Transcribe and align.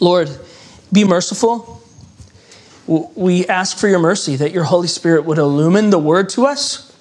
Lord, 0.00 0.30
be 0.92 1.04
merciful. 1.04 1.82
We 2.86 3.46
ask 3.46 3.76
for 3.76 3.88
your 3.88 3.98
mercy 3.98 4.36
that 4.36 4.52
your 4.52 4.64
Holy 4.64 4.88
Spirit 4.88 5.24
would 5.24 5.38
illumine 5.38 5.90
the 5.90 5.98
word 5.98 6.30
to 6.30 6.46
us 6.46 6.96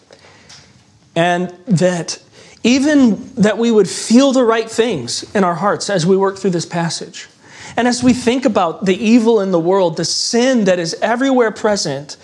and 1.16 1.50
that 1.68 2.22
even 2.64 3.34
that 3.36 3.58
we 3.58 3.72
would 3.72 3.90
feel 3.90 4.34
the 4.34 4.44
right 4.44 4.70
things 4.70 5.24
in 5.34 5.44
our 5.44 5.56
hearts 5.56 5.90
as 5.90 6.06
we 6.06 6.18
work 6.18 6.38
through 6.38 6.50
this 6.50 6.66
passage. 6.66 7.28
And 7.78 7.88
as 7.88 8.04
we 8.04 8.14
think 8.14 8.46
about 8.46 8.86
the 8.86 8.96
evil 8.96 9.40
in 9.40 9.52
the 9.52 9.60
world, 9.60 9.98
the 9.98 10.06
sin 10.06 10.66
that 10.66 10.80
is 10.80 10.96
everywhere 11.02 11.52
present, 11.52 12.18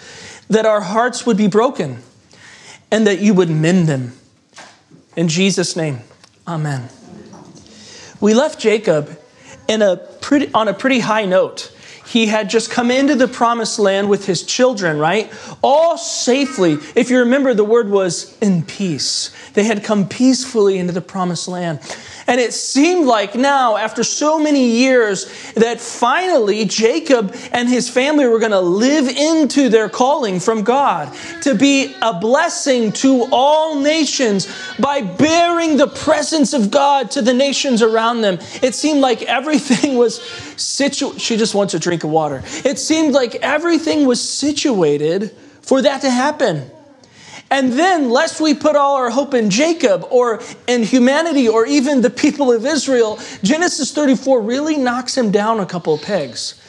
that 0.50 0.66
our 0.66 0.82
hearts 0.82 1.26
would 1.26 1.38
be 1.38 1.48
broken 1.48 2.00
and 2.92 3.08
that 3.08 3.20
you 3.20 3.34
would 3.34 3.50
mend 3.50 3.88
them. 3.88 4.14
In 5.16 5.28
Jesus' 5.28 5.76
name, 5.76 6.02
amen. 6.48 6.90
We 8.20 8.34
left 8.34 8.60
Jacob 8.60 9.20
in 9.68 9.82
a 9.82 9.98
pretty, 10.24 10.52
on 10.54 10.68
a 10.68 10.74
pretty 10.74 11.00
high 11.00 11.26
note. 11.26 11.72
He 12.06 12.26
had 12.28 12.50
just 12.50 12.72
come 12.72 12.92
into 12.92 13.16
the 13.16 13.28
promised 13.28 13.80
land 13.80 14.10
with 14.10 14.26
his 14.26 14.44
children, 14.44 14.98
right? 14.98 15.32
All 15.62 15.98
safely. 15.98 16.78
If 16.96 17.10
you 17.10 17.20
remember, 17.20 17.54
the 17.54 17.64
word 17.64 17.90
was 17.90 18.38
in 18.40 18.64
peace. 18.64 19.32
They 19.54 19.64
had 19.64 19.84
come 19.84 20.08
peacefully 20.08 20.80
into 20.80 20.94
the 20.94 21.02
promised 21.02 21.48
land. 21.48 21.80
And 22.26 22.40
it 22.40 22.54
seemed 22.54 23.06
like 23.06 23.36
now, 23.36 23.76
after 23.76 24.04
so 24.04 24.40
many 24.40 24.66
years, 24.66 25.26
that 25.56 25.82
finally 25.82 26.66
Jacob 26.66 27.36
and 27.52 27.68
his 27.68 27.90
family 27.90 28.26
were 28.26 28.40
going 28.40 28.52
to 28.52 28.62
live 28.62 29.08
into 29.08 29.70
their 29.70 29.90
calling 29.90 30.40
from 30.40 30.64
God 30.64 31.14
to 31.42 31.54
be 31.54 31.94
a 32.02 32.18
blessing 32.18 32.92
to 32.94 33.28
all 33.32 33.80
nations 33.80 34.48
by 34.80 35.02
bearing 35.02 35.78
the 35.78 35.88
presence 35.88 36.54
of 36.54 36.72
God 36.72 37.12
to 37.12 37.22
the 37.22 37.34
nations 37.34 37.82
around 37.82 38.22
them. 38.22 38.40
It 38.62 38.74
seemed 38.74 39.02
like 39.02 39.22
everything 39.24 39.98
was 39.98 40.22
situated. 40.60 41.22
She 41.22 41.38
just 41.38 41.54
wants 41.54 41.74
a 41.74 41.80
drink 41.80 42.04
of 42.04 42.10
water. 42.10 42.42
It 42.64 42.80
seemed 42.80 43.14
like 43.14 43.36
everything 43.36 44.08
was 44.08 44.22
situated 44.22 45.32
for 45.62 45.82
that 45.82 46.02
to 46.02 46.10
happen. 46.10 46.70
And 47.54 47.74
then, 47.74 48.10
lest 48.10 48.42
we 48.42 48.56
put 48.56 48.76
all 48.76 48.96
our 48.96 49.12
hope 49.12 49.36
in 49.36 49.52
Jacob 49.52 50.08
or 50.10 50.42
in 50.66 50.82
humanity 50.82 51.48
or 51.48 51.68
even 51.68 52.02
the 52.02 52.10
people 52.10 52.52
of 52.52 52.66
Israel, 52.66 53.20
Genesis 53.44 53.92
34 53.92 54.42
really 54.42 54.76
knocks 54.76 55.16
him 55.16 55.30
down 55.30 55.60
a 55.60 55.66
couple 55.68 55.94
of 55.94 56.02
pegs. 56.02 56.60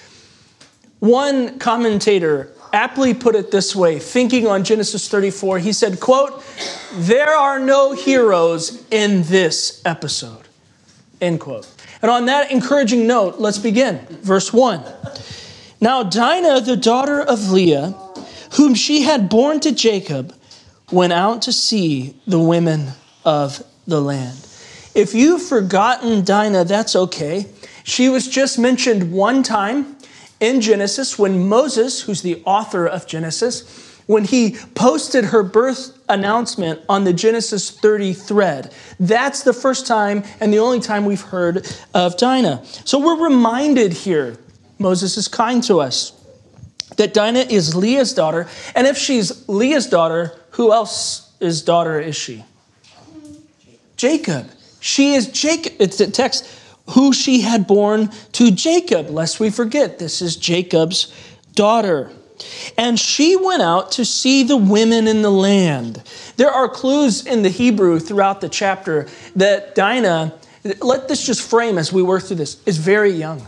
One 0.98 1.58
commentator 1.58 2.52
aptly 2.74 3.14
put 3.14 3.34
it 3.34 3.50
this 3.50 3.74
way, 3.74 3.98
thinking 3.98 4.46
on 4.46 4.62
Genesis 4.62 5.08
34, 5.08 5.58
he 5.60 5.72
said, 5.72 6.00
quote, 6.00 6.44
there 6.92 7.34
are 7.34 7.58
no 7.58 7.92
heroes 7.92 8.84
in 8.90 9.22
this 9.22 9.80
episode, 9.86 10.48
end 11.18 11.40
quote. 11.40 11.66
And 12.02 12.10
on 12.10 12.26
that 12.26 12.50
encouraging 12.50 13.06
note, 13.06 13.38
let's 13.38 13.56
begin. 13.56 14.00
Verse 14.20 14.52
1. 14.52 14.84
Now 15.80 16.02
Dinah, 16.02 16.60
the 16.60 16.76
daughter 16.76 17.22
of 17.22 17.50
Leah, 17.50 17.94
whom 18.56 18.74
she 18.74 19.00
had 19.00 19.30
borne 19.30 19.60
to 19.60 19.72
Jacob, 19.72 20.34
went 20.90 21.12
out 21.12 21.42
to 21.42 21.52
see 21.52 22.16
the 22.26 22.38
women 22.38 22.92
of 23.24 23.62
the 23.86 24.00
land. 24.00 24.38
If 24.94 25.14
you've 25.14 25.42
forgotten 25.42 26.24
Dinah, 26.24 26.64
that's 26.64 26.94
okay. 26.94 27.46
She 27.82 28.08
was 28.08 28.28
just 28.28 28.58
mentioned 28.58 29.12
one 29.12 29.42
time 29.42 29.96
in 30.40 30.60
Genesis 30.60 31.18
when 31.18 31.48
Moses, 31.48 32.02
who's 32.02 32.22
the 32.22 32.42
author 32.44 32.86
of 32.86 33.06
Genesis, 33.06 33.94
when 34.06 34.24
he 34.24 34.56
posted 34.74 35.26
her 35.26 35.42
birth 35.42 35.98
announcement 36.08 36.80
on 36.88 37.04
the 37.04 37.12
Genesis 37.12 37.70
30 37.70 38.12
thread. 38.12 38.72
That's 39.00 39.42
the 39.42 39.52
first 39.52 39.86
time 39.86 40.24
and 40.40 40.52
the 40.52 40.58
only 40.58 40.80
time 40.80 41.06
we've 41.06 41.20
heard 41.20 41.66
of 41.94 42.16
Dinah. 42.18 42.64
So 42.84 42.98
we're 42.98 43.24
reminded 43.24 43.92
here, 43.92 44.36
Moses 44.78 45.16
is 45.16 45.28
kind 45.28 45.62
to 45.64 45.80
us, 45.80 46.12
that 46.98 47.14
Dinah 47.14 47.46
is 47.50 47.74
Leah's 47.74 48.12
daughter. 48.12 48.46
And 48.74 48.86
if 48.86 48.98
she's 48.98 49.48
Leah's 49.48 49.86
daughter, 49.86 50.38
who 50.54 50.72
else 50.72 51.32
is 51.40 51.62
daughter 51.62 52.00
is 52.00 52.14
she? 52.16 52.44
Jacob. 53.96 54.48
She 54.80 55.14
is 55.14 55.28
Jacob. 55.28 55.72
It's 55.80 55.98
a 56.00 56.10
text, 56.10 56.48
who 56.90 57.12
she 57.12 57.40
had 57.40 57.66
borne 57.66 58.10
to 58.32 58.50
Jacob, 58.50 59.10
lest 59.10 59.40
we 59.40 59.50
forget, 59.50 59.98
this 59.98 60.22
is 60.22 60.36
Jacob's 60.36 61.12
daughter. 61.54 62.10
And 62.78 62.98
she 62.98 63.36
went 63.36 63.62
out 63.62 63.92
to 63.92 64.04
see 64.04 64.44
the 64.44 64.56
women 64.56 65.08
in 65.08 65.22
the 65.22 65.30
land. 65.30 66.02
There 66.36 66.50
are 66.50 66.68
clues 66.68 67.26
in 67.26 67.42
the 67.42 67.48
Hebrew 67.48 67.98
throughout 67.98 68.40
the 68.40 68.48
chapter 68.48 69.08
that 69.34 69.74
Dinah, 69.74 70.34
let 70.80 71.08
this 71.08 71.26
just 71.26 71.42
frame 71.42 71.78
as 71.78 71.92
we 71.92 72.02
work 72.02 72.24
through 72.24 72.36
this, 72.36 72.62
is 72.64 72.76
very 72.76 73.10
young. 73.10 73.46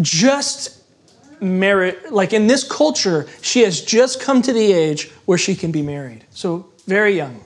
Just 0.00 0.75
married, 1.40 1.96
like 2.10 2.32
in 2.32 2.46
this 2.46 2.64
culture, 2.64 3.26
she 3.42 3.60
has 3.62 3.80
just 3.80 4.20
come 4.20 4.42
to 4.42 4.52
the 4.52 4.72
age 4.72 5.10
where 5.24 5.38
she 5.38 5.54
can 5.54 5.72
be 5.72 5.82
married. 5.82 6.24
So, 6.30 6.68
very 6.86 7.16
young. 7.16 7.42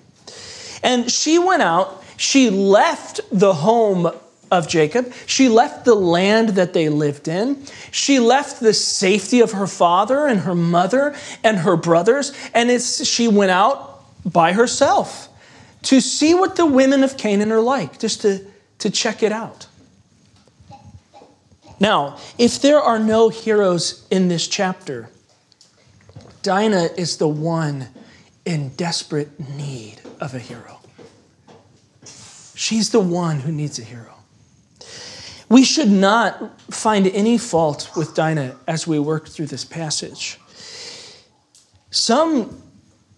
And 0.83 1.11
she 1.11 1.39
went 1.39 1.63
out, 1.63 2.03
she 2.17 2.51
left 2.51 3.21
the 3.31 3.55
home 3.55 4.11
of 4.51 4.69
Jacob. 4.69 5.13
She 5.27 5.49
left 5.49 5.85
the 5.85 5.95
land 5.95 6.51
that 6.51 6.73
they 6.73 6.89
lived 6.89 7.29
in. 7.29 7.65
She 7.91 8.19
left 8.19 8.61
the 8.61 8.75
safety 8.75 9.41
of 9.41 9.53
her 9.53 9.67
father 9.67 10.27
and 10.27 10.41
her 10.41 10.55
mother 10.55 11.15
and 11.45 11.59
her 11.59 11.77
brothers. 11.77 12.33
And 12.53 12.71
it's, 12.71 13.07
she 13.07 13.29
went 13.29 13.53
out 13.53 14.03
by 14.25 14.53
herself 14.53 15.29
to 15.83 16.01
see 16.01 16.35
what 16.35 16.57
the 16.57 16.67
women 16.67 17.05
of 17.05 17.17
Canaan 17.17 17.53
are 17.53 17.61
like, 17.61 17.99
just 17.99 18.23
to, 18.23 18.45
to 18.79 18.91
check 18.91 19.23
it 19.23 19.33
out. 19.33 19.67
Now, 21.81 22.19
if 22.37 22.61
there 22.61 22.79
are 22.79 22.99
no 22.99 23.31
heroes 23.31 24.07
in 24.11 24.29
this 24.29 24.47
chapter, 24.47 25.09
Dinah 26.43 26.91
is 26.99 27.17
the 27.17 27.29
one 27.29 27.89
in 28.45 28.69
desperate 28.77 29.41
need 29.57 30.03
of 30.21 30.35
a 30.35 30.39
hero. 30.39 30.79
She's 32.55 32.91
the 32.91 33.01
one 33.01 33.41
who 33.41 33.51
needs 33.51 33.79
a 33.79 33.85
hero. 33.85 34.15
We 35.49 35.65
should 35.65 35.91
not 35.91 36.61
find 36.71 37.07
any 37.07 37.39
fault 37.39 37.91
with 37.97 38.15
Dinah 38.15 38.57
as 38.69 38.87
we 38.87 38.99
work 38.99 39.29
through 39.29 39.47
this 39.47 39.65
passage. 39.65 40.39
Some 41.91 42.63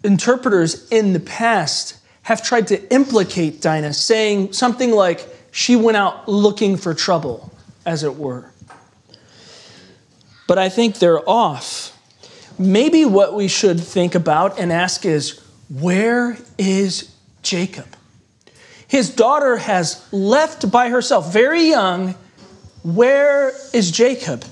interpreters 0.05 0.89
in 0.91 1.13
the 1.13 1.21
past 1.21 1.97
have 2.23 2.43
tried 2.45 2.69
to 2.69 2.95
implicate 2.95 3.61
Dinah, 3.61 3.93
saying 3.93 4.53
something 4.53 4.93
like 4.93 5.29
she 5.51 5.75
went 5.75 5.97
out 5.97 6.29
looking 6.29 6.77
for 6.77 6.95
trouble, 6.95 7.53
as 7.85 8.05
it 8.05 8.17
were 8.17 8.52
but 10.47 10.59
I 10.59 10.69
think 10.69 10.99
they're 10.99 11.29
off. 11.29 11.99
Maybe 12.59 13.05
what 13.05 13.35
we 13.35 13.49
should 13.49 13.81
think 13.81 14.15
about 14.15 14.59
and 14.59 14.73
ask 14.73 15.05
is 15.05 15.41
where 15.69 16.37
is 16.59 17.15
Jacob? 17.43 17.87
His 18.87 19.09
daughter 19.09 19.57
has 19.57 20.07
left 20.13 20.71
by 20.71 20.91
herself, 20.91 21.33
very 21.33 21.69
young. 21.69 22.15
Where 22.83 23.53
is 23.73 23.91
Jacob? 23.91 24.45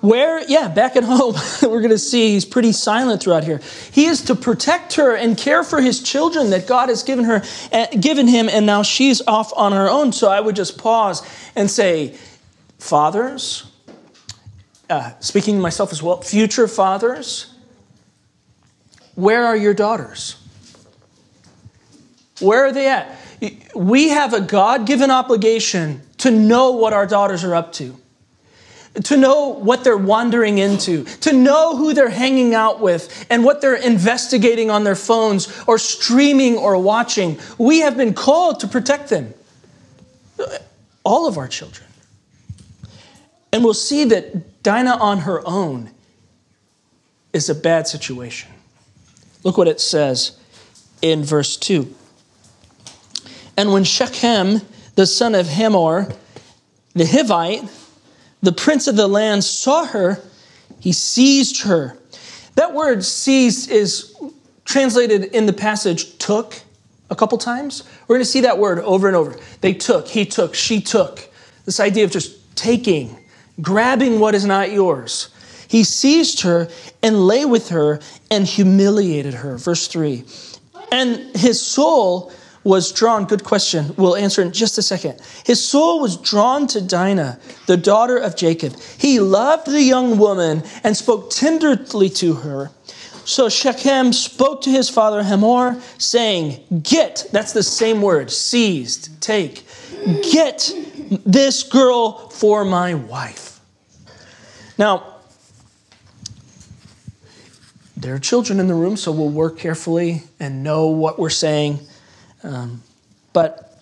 Where, 0.00 0.42
yeah, 0.48 0.68
back 0.68 0.96
at 0.96 1.04
home, 1.04 1.34
we're 1.62 1.80
going 1.80 1.90
to 1.90 1.98
see 1.98 2.32
he's 2.32 2.44
pretty 2.44 2.72
silent 2.72 3.22
throughout 3.22 3.44
here. 3.44 3.60
He 3.90 4.04
is 4.04 4.22
to 4.22 4.34
protect 4.34 4.94
her 4.94 5.14
and 5.14 5.36
care 5.36 5.64
for 5.64 5.80
his 5.80 6.02
children 6.02 6.50
that 6.50 6.66
God 6.66 6.90
has 6.90 7.02
given 7.02 7.24
her, 7.24 7.42
eh, 7.72 7.86
given 7.96 8.28
him, 8.28 8.48
and 8.48 8.66
now 8.66 8.82
she's 8.82 9.22
off 9.26 9.52
on 9.56 9.72
her 9.72 9.88
own. 9.88 10.12
So 10.12 10.30
I 10.30 10.40
would 10.40 10.56
just 10.56 10.78
pause 10.78 11.22
and 11.56 11.70
say, 11.70 12.16
fathers, 12.84 13.64
uh, 14.90 15.12
speaking 15.18 15.58
myself 15.58 15.90
as 15.90 16.02
well, 16.02 16.20
future 16.20 16.68
fathers, 16.68 17.54
where 19.14 19.46
are 19.46 19.56
your 19.56 19.72
daughters? 19.72 20.36
Where 22.40 22.66
are 22.66 22.72
they 22.72 22.88
at? 22.88 23.16
We 23.74 24.10
have 24.10 24.34
a 24.34 24.40
God 24.40 24.86
given 24.86 25.10
obligation 25.10 26.02
to 26.18 26.30
know 26.30 26.72
what 26.72 26.92
our 26.92 27.06
daughters 27.06 27.42
are 27.42 27.54
up 27.54 27.72
to, 27.74 27.96
to 29.04 29.16
know 29.16 29.48
what 29.48 29.82
they're 29.82 29.96
wandering 29.96 30.58
into, 30.58 31.04
to 31.04 31.32
know 31.32 31.76
who 31.76 31.94
they're 31.94 32.10
hanging 32.10 32.54
out 32.54 32.80
with, 32.80 33.26
and 33.30 33.44
what 33.44 33.62
they're 33.62 33.74
investigating 33.74 34.70
on 34.70 34.84
their 34.84 34.94
phones 34.94 35.48
or 35.66 35.78
streaming 35.78 36.58
or 36.58 36.76
watching. 36.76 37.38
We 37.56 37.80
have 37.80 37.96
been 37.96 38.12
called 38.12 38.60
to 38.60 38.66
protect 38.66 39.08
them, 39.08 39.32
all 41.02 41.26
of 41.26 41.38
our 41.38 41.48
children. 41.48 41.83
And 43.54 43.62
we'll 43.62 43.72
see 43.72 44.02
that 44.06 44.64
Dinah 44.64 44.96
on 44.96 45.18
her 45.18 45.40
own 45.46 45.92
is 47.32 47.48
a 47.48 47.54
bad 47.54 47.86
situation. 47.86 48.50
Look 49.44 49.56
what 49.56 49.68
it 49.68 49.80
says 49.80 50.36
in 51.00 51.22
verse 51.22 51.56
2. 51.56 51.94
And 53.56 53.72
when 53.72 53.84
Shechem, 53.84 54.60
the 54.96 55.06
son 55.06 55.36
of 55.36 55.46
Hamor, 55.46 56.08
the 56.94 57.04
Hivite, 57.04 57.70
the 58.42 58.50
prince 58.50 58.88
of 58.88 58.96
the 58.96 59.06
land, 59.06 59.44
saw 59.44 59.84
her, 59.84 60.20
he 60.80 60.90
seized 60.90 61.62
her. 61.62 61.96
That 62.56 62.74
word 62.74 63.04
seized 63.04 63.70
is 63.70 64.16
translated 64.64 65.26
in 65.26 65.46
the 65.46 65.52
passage 65.52 66.18
took 66.18 66.60
a 67.08 67.14
couple 67.14 67.38
times. 67.38 67.84
We're 68.08 68.16
going 68.16 68.24
to 68.24 68.30
see 68.32 68.40
that 68.40 68.58
word 68.58 68.80
over 68.80 69.06
and 69.06 69.16
over. 69.16 69.38
They 69.60 69.74
took, 69.74 70.08
he 70.08 70.26
took, 70.26 70.56
she 70.56 70.80
took. 70.80 71.30
This 71.66 71.78
idea 71.78 72.02
of 72.02 72.10
just 72.10 72.56
taking, 72.56 73.16
grabbing 73.60 74.20
what 74.20 74.34
is 74.34 74.44
not 74.44 74.72
yours. 74.72 75.28
He 75.68 75.84
seized 75.84 76.42
her 76.42 76.68
and 77.02 77.26
lay 77.26 77.44
with 77.44 77.70
her 77.70 78.00
and 78.30 78.46
humiliated 78.46 79.34
her. 79.34 79.56
Verse 79.56 79.88
3. 79.88 80.24
And 80.92 81.36
his 81.36 81.60
soul 81.60 82.32
was 82.62 82.92
drawn, 82.92 83.26
good 83.26 83.44
question, 83.44 83.94
we'll 83.96 84.16
answer 84.16 84.40
in 84.40 84.50
just 84.52 84.78
a 84.78 84.82
second. 84.82 85.20
His 85.44 85.62
soul 85.62 86.00
was 86.00 86.16
drawn 86.16 86.66
to 86.68 86.80
Dinah, 86.80 87.38
the 87.66 87.76
daughter 87.76 88.16
of 88.16 88.36
Jacob. 88.36 88.74
He 88.98 89.20
loved 89.20 89.66
the 89.66 89.82
young 89.82 90.16
woman 90.16 90.62
and 90.82 90.96
spoke 90.96 91.30
tenderly 91.30 92.08
to 92.10 92.34
her. 92.34 92.70
So 93.26 93.48
Shechem 93.48 94.12
spoke 94.12 94.62
to 94.62 94.70
his 94.70 94.88
father 94.88 95.22
Hamor, 95.22 95.80
saying, 95.98 96.62
Get, 96.82 97.26
that's 97.32 97.52
the 97.52 97.62
same 97.62 98.02
word, 98.02 98.30
seized, 98.30 99.20
take, 99.20 99.66
get 100.30 100.72
this 101.24 101.62
girl 101.62 102.28
for 102.28 102.64
my 102.64 102.94
wife. 102.94 103.60
Now, 104.78 105.14
there 107.96 108.14
are 108.14 108.18
children 108.18 108.60
in 108.60 108.66
the 108.66 108.74
room, 108.74 108.96
so 108.96 109.12
we'll 109.12 109.30
work 109.30 109.58
carefully 109.58 110.24
and 110.38 110.62
know 110.62 110.88
what 110.88 111.18
we're 111.18 111.30
saying. 111.30 111.78
Um, 112.42 112.82
but 113.32 113.78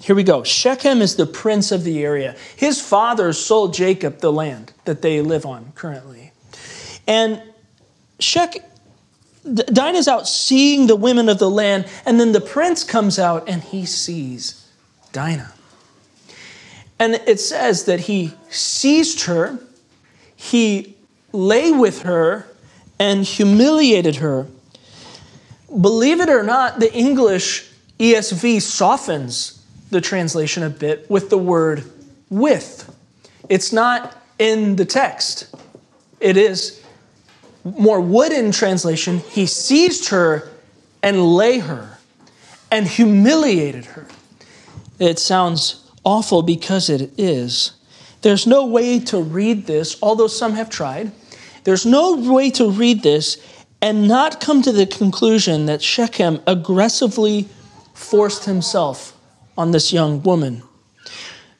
here 0.00 0.14
we 0.14 0.22
go. 0.22 0.44
Shechem 0.44 1.00
is 1.00 1.16
the 1.16 1.24
prince 1.24 1.72
of 1.72 1.82
the 1.82 2.04
area. 2.04 2.36
His 2.56 2.78
father 2.78 3.32
sold 3.32 3.72
Jacob 3.72 4.18
the 4.18 4.30
land 4.30 4.74
that 4.84 5.00
they 5.00 5.22
live 5.22 5.46
on 5.46 5.72
currently. 5.74 6.32
And 7.06 7.42
Shechem, 8.20 8.62
Dinah's 9.44 10.08
out 10.08 10.28
seeing 10.28 10.86
the 10.86 10.96
women 10.96 11.30
of 11.30 11.38
the 11.38 11.50
land, 11.50 11.86
and 12.04 12.20
then 12.20 12.32
the 12.32 12.42
prince 12.42 12.84
comes 12.84 13.18
out 13.18 13.48
and 13.48 13.62
he 13.62 13.86
sees 13.86 14.70
Dinah. 15.12 15.53
And 16.98 17.14
it 17.26 17.40
says 17.40 17.84
that 17.84 18.00
he 18.00 18.32
seized 18.50 19.24
her, 19.24 19.58
he 20.36 20.96
lay 21.32 21.72
with 21.72 22.02
her, 22.02 22.46
and 22.98 23.24
humiliated 23.24 24.16
her. 24.16 24.46
Believe 25.68 26.20
it 26.20 26.28
or 26.28 26.42
not, 26.42 26.78
the 26.78 26.92
English 26.94 27.68
ESV 27.98 28.62
softens 28.62 29.64
the 29.90 30.00
translation 30.00 30.62
a 30.62 30.70
bit 30.70 31.08
with 31.10 31.30
the 31.30 31.38
word 31.38 31.84
with. 32.30 32.94
It's 33.48 33.72
not 33.72 34.16
in 34.38 34.76
the 34.76 34.84
text, 34.84 35.54
it 36.20 36.36
is 36.36 36.82
more 37.64 38.00
wooden 38.00 38.52
translation. 38.52 39.18
He 39.18 39.46
seized 39.46 40.08
her 40.08 40.50
and 41.02 41.34
lay 41.34 41.58
her 41.58 41.98
and 42.70 42.86
humiliated 42.86 43.84
her. 43.86 44.06
It 44.98 45.18
sounds 45.18 45.83
awful 46.04 46.42
because 46.42 46.88
it 46.90 47.12
is. 47.18 47.72
There's 48.22 48.46
no 48.46 48.66
way 48.66 49.00
to 49.00 49.20
read 49.20 49.66
this, 49.66 49.96
although 50.02 50.26
some 50.26 50.54
have 50.54 50.70
tried. 50.70 51.12
There's 51.64 51.84
no 51.84 52.16
way 52.16 52.50
to 52.52 52.70
read 52.70 53.02
this 53.02 53.38
and 53.80 54.08
not 54.08 54.40
come 54.40 54.62
to 54.62 54.72
the 54.72 54.86
conclusion 54.86 55.66
that 55.66 55.82
Shechem 55.82 56.40
aggressively 56.46 57.48
forced 57.92 58.44
himself 58.44 59.16
on 59.56 59.70
this 59.70 59.92
young 59.92 60.22
woman. 60.22 60.62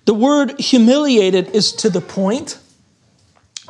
The 0.06 0.14
word 0.14 0.58
humiliated 0.61 1.49
is 1.50 1.73
to 1.75 1.91
the 1.91 2.00
point, 2.00 2.58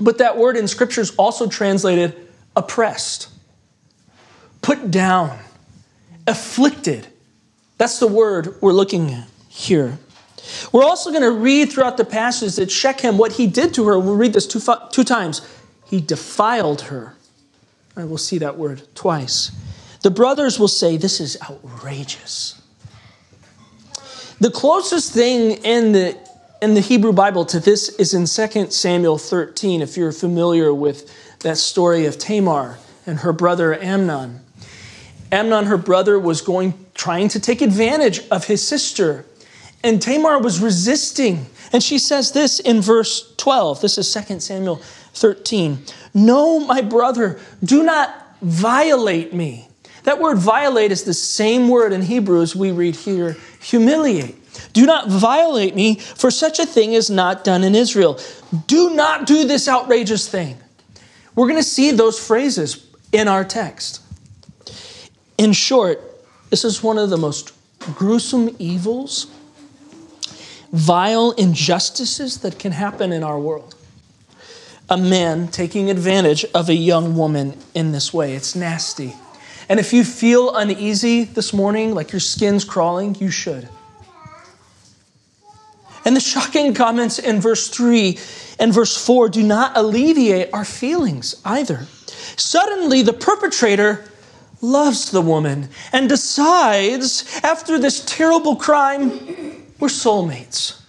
but 0.01 0.19
that 0.19 0.37
word 0.37 0.57
in 0.57 0.67
scripture 0.67 1.01
is 1.01 1.15
also 1.17 1.49
translated 1.49 2.17
oppressed, 2.57 3.29
put 4.63 4.91
down, 4.91 5.39
afflicted. 6.27 7.07
That's 7.79 7.99
the 7.99 8.07
word 8.07 8.55
we're 8.61 8.73
looking 8.73 9.11
at 9.13 9.29
here. 9.49 9.99
We're 10.73 10.85
also 10.85 11.11
going 11.11 11.23
to 11.23 11.31
read 11.31 11.73
throughout 11.73 11.97
the 11.97 12.05
passage 12.05 12.57
that 12.57 12.71
Shechem, 12.71 13.19
what 13.19 13.33
he 13.33 13.47
did 13.47 13.75
to 13.75 13.87
her, 13.87 13.99
we'll 13.99 14.17
read 14.17 14.33
this 14.33 14.47
two, 14.47 14.61
two 14.91 15.05
times. 15.05 15.47
He 15.87 16.01
defiled 16.01 16.83
her. 16.83 17.17
I 17.97 18.05
will 18.05 18.19
see 18.19 18.39
that 18.39 18.57
word 18.59 18.83
twice. 18.95 19.53
The 20.03 20.11
brothers 20.11 20.59
will 20.59 20.69
say, 20.69 20.97
This 20.97 21.21
is 21.21 21.39
outrageous. 21.49 22.61
The 24.41 24.51
closest 24.51 25.13
thing 25.13 25.53
in 25.65 25.93
the, 25.93 26.19
in 26.61 26.75
the 26.75 26.81
Hebrew 26.81 27.13
Bible 27.13 27.45
to 27.47 27.61
this 27.61 27.89
is 27.91 28.13
in 28.13 28.27
2 28.27 28.71
Samuel 28.71 29.17
13, 29.17 29.81
if 29.81 29.97
you're 29.97 30.13
familiar 30.13 30.75
with 30.75 31.11
that 31.41 31.57
story 31.57 32.07
of 32.07 32.19
Tamar 32.19 32.79
and 33.07 33.21
her 33.21 33.33
brother 33.33 33.75
Amnon. 33.81 34.41
Amnon, 35.31 35.67
her 35.67 35.77
brother, 35.77 36.19
was 36.19 36.41
going 36.41 36.75
trying 36.95 37.29
to 37.29 37.41
take 37.41 37.61
advantage 37.61 38.27
of 38.29 38.45
his 38.47 38.67
sister. 38.67 39.25
And 39.85 40.03
Tamar 40.03 40.41
was 40.41 40.61
resisting. 40.61 41.47
And 41.73 41.83
she 41.83 41.99
says 41.99 42.33
this 42.33 42.59
in 42.59 42.81
verse 42.81 43.33
12. 43.37 43.83
This 43.83 43.99
is 43.99 44.13
2 44.13 44.41
Samuel 44.41 44.77
13. 44.77 45.79
No, 46.15 46.59
my 46.59 46.81
brother, 46.81 47.39
do 47.63 47.85
not 47.85 48.37
violate 48.41 49.33
me. 49.33 49.69
That 50.05 50.21
word 50.21 50.39
violate 50.39 50.91
is 50.91 51.05
the 51.05 51.15
same 51.15 51.69
word 51.69 51.93
in 51.93 52.03
Hebrew 52.03 52.43
as 52.43 52.57
we 52.57 52.73
read 52.73 52.97
here 52.97 53.37
humiliate. 53.61 54.37
Do 54.73 54.87
not 54.87 55.09
violate 55.09 55.75
me, 55.75 55.97
for 55.97 56.31
such 56.31 56.59
a 56.59 56.67
thing 56.67 56.93
is 56.93 57.11
not 57.11 57.45
done 57.45 57.65
in 57.65 57.75
Israel. 57.75 58.19
Do 58.67 58.95
not 58.95 59.27
do 59.27 59.47
this 59.47 59.69
outrageous 59.69 60.29
thing. 60.29 60.57
We're 61.35 61.47
going 61.47 61.59
to 61.59 61.69
see 61.69 61.91
those 61.91 62.25
phrases 62.25 62.87
in 63.13 63.29
our 63.29 63.45
text. 63.45 64.01
In 65.39 65.53
short, 65.53 66.01
this 66.51 66.65
is 66.65 66.83
one 66.83 66.99
of 66.99 67.11
the 67.11 67.17
most 67.17 67.53
gruesome 67.95 68.55
evils, 68.59 69.27
vile 70.75 71.31
injustices 71.33 72.39
that 72.39 72.59
can 72.59 72.73
happen 72.73 73.13
in 73.13 73.23
our 73.23 73.39
world. 73.39 73.77
A 74.91 74.99
man 74.99 75.47
taking 75.47 75.89
advantage 75.89 76.45
of 76.53 76.69
a 76.69 76.75
young 76.75 77.17
woman 77.17 77.57
in 77.75 77.93
this 77.93 78.13
way. 78.13 78.35
It's 78.35 78.57
nasty. 78.57 79.15
And 79.69 79.79
if 79.79 79.93
you 79.93 80.03
feel 80.03 80.55
uneasy 80.55 81.25
this 81.25 81.53
morning, 81.53 81.95
like 81.95 82.13
your 82.13 82.21
skin's 82.21 82.65
crawling, 82.65 83.15
you 83.15 83.31
should. 83.31 83.69
And 86.05 86.17
the 86.17 86.21
shocking 86.21 86.75
comments 86.75 87.21
in 87.21 87.41
verse 87.41 87.69
3 87.69 88.19
and 88.59 88.75
verse 88.75 88.97
4 89.07 89.29
do 89.29 89.45
not 89.45 89.77
alleviate 89.77 90.53
our 90.53 90.65
feelings 90.65 91.41
either. 91.45 91.87
Suddenly, 92.37 93.03
the 93.03 93.13
perpetrator 93.13 94.05
loves 94.61 95.13
the 95.13 95.23
woman 95.23 95.69
and 95.93 96.09
decides, 96.09 97.41
after 97.45 97.79
this 97.79 98.05
terrible 98.05 98.57
crime, 98.57 99.64
we're 99.79 99.89
soulmates. 99.89 100.81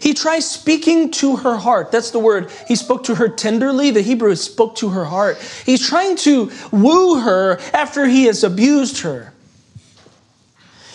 He 0.00 0.12
tries 0.12 0.48
speaking 0.48 1.10
to 1.12 1.36
her 1.36 1.56
heart. 1.56 1.90
That's 1.90 2.10
the 2.10 2.18
word. 2.18 2.50
He 2.68 2.76
spoke 2.76 3.04
to 3.04 3.14
her 3.14 3.28
tenderly. 3.28 3.90
The 3.90 4.02
Hebrew 4.02 4.34
spoke 4.36 4.76
to 4.76 4.90
her 4.90 5.04
heart. 5.04 5.38
He's 5.64 5.86
trying 5.86 6.16
to 6.16 6.50
woo 6.70 7.20
her 7.20 7.58
after 7.72 8.06
he 8.06 8.24
has 8.24 8.44
abused 8.44 9.00
her. 9.00 9.32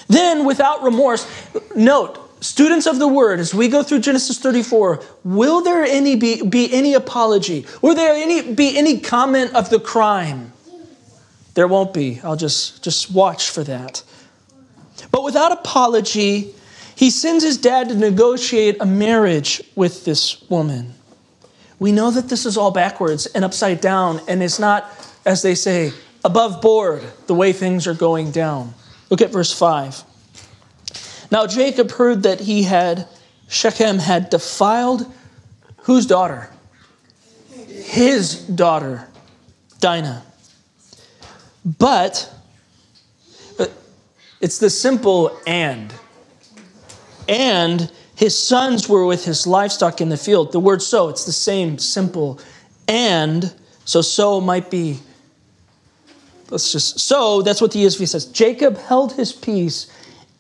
Then, 0.08 0.46
without 0.46 0.84
remorse, 0.84 1.28
note, 1.76 2.44
students 2.44 2.88
of 2.88 3.00
the 3.00 3.08
word, 3.08 3.40
as 3.40 3.54
we 3.54 3.68
go 3.68 3.84
through 3.84 4.00
Genesis 4.00 4.40
34, 4.40 5.04
will 5.24 5.62
there 5.62 5.84
any 5.84 6.16
be, 6.16 6.42
be 6.42 6.72
any 6.74 6.94
apology? 6.94 7.66
Will 7.82 7.96
there 7.96 8.14
any, 8.14 8.54
be 8.54 8.78
any 8.78 9.00
comment 9.00 9.56
of 9.56 9.70
the 9.70 9.80
crime? 9.80 10.54
There 11.54 11.68
won't 11.68 11.94
be. 11.94 12.22
I'll 12.24 12.36
just, 12.36 12.84
just 12.84 13.12
watch 13.12 13.50
for 13.50 13.64
that. 13.64 14.04
But 15.12 15.24
without 15.24 15.52
apology, 15.52 16.54
he 17.00 17.10
sends 17.10 17.46
his 17.46 17.56
dad 17.56 17.88
to 17.88 17.96
negotiate 17.96 18.76
a 18.82 18.86
marriage 18.86 19.64
with 19.74 20.04
this 20.04 20.42
woman. 20.50 20.94
We 21.80 21.94
know 21.94 22.12
that 22.12 22.28
this 22.28 22.46
is 22.46 22.58
all 22.58 22.72
backwards 22.72 23.26
and 23.26 23.46
upside 23.46 23.80
down, 23.80 24.20
and 24.28 24.44
it's 24.44 24.60
not, 24.60 24.92
as 25.26 25.42
they 25.42 25.56
say, 25.56 25.94
above 26.26 26.62
board 26.62 27.02
the 27.28 27.34
way 27.34 27.54
things 27.54 27.88
are 27.88 27.94
going 27.94 28.32
down. 28.32 28.74
Look 29.10 29.22
at 29.22 29.30
verse 29.32 29.54
5. 29.58 30.04
Now 31.32 31.48
Jacob 31.48 31.90
heard 31.92 32.24
that 32.24 32.42
he 32.42 32.64
had, 32.64 33.08
Shechem 33.48 34.00
had 34.00 34.30
defiled 34.30 35.10
whose 35.84 36.06
daughter? 36.06 36.52
His 37.66 38.42
daughter, 38.42 39.08
Dinah. 39.80 40.22
But 41.64 42.30
uh, 43.58 43.68
it's 44.42 44.58
the 44.58 44.70
simple 44.70 45.40
and 45.48 45.94
and 47.30 47.92
his 48.16 48.38
sons 48.38 48.90
were 48.90 49.06
with 49.06 49.24
his 49.24 49.48
livestock 49.48 50.02
in 50.02 50.10
the 50.10 50.18
field. 50.18 50.52
The 50.52 50.60
word 50.60 50.82
so, 50.82 51.08
it's 51.08 51.24
the 51.24 51.32
same 51.32 51.78
simple 51.78 52.40
and. 52.88 53.54
So, 53.86 54.02
so 54.02 54.42
might 54.42 54.70
be, 54.70 55.00
let's 56.50 56.72
just, 56.72 57.00
so 57.00 57.42
that's 57.42 57.62
what 57.62 57.72
the 57.72 57.86
ESV 57.86 58.08
says. 58.08 58.26
Jacob 58.26 58.78
held 58.78 59.14
his 59.14 59.32
peace 59.32 59.92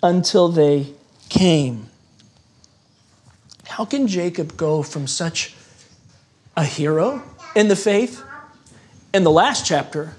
until 0.03 0.49
they 0.49 0.87
came. 1.29 1.87
How 3.65 3.85
can 3.85 4.07
Jacob 4.07 4.57
go 4.57 4.83
from 4.83 5.07
such 5.07 5.55
a 6.57 6.63
hero 6.63 7.23
in 7.55 7.69
the 7.69 7.75
faith 7.75 8.21
in 9.13 9.23
the 9.23 9.31
last 9.31 9.65
chapter 9.65 10.15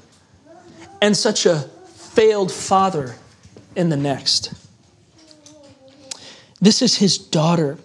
and 1.03 1.17
such 1.17 1.47
a 1.47 1.69
failed 1.85 2.53
father 2.53 3.17
in 3.75 3.89
the 3.89 3.97
next? 3.97 4.60
This 6.61 6.83
is 6.83 6.97
his 6.97 7.19
daughter. 7.19 7.79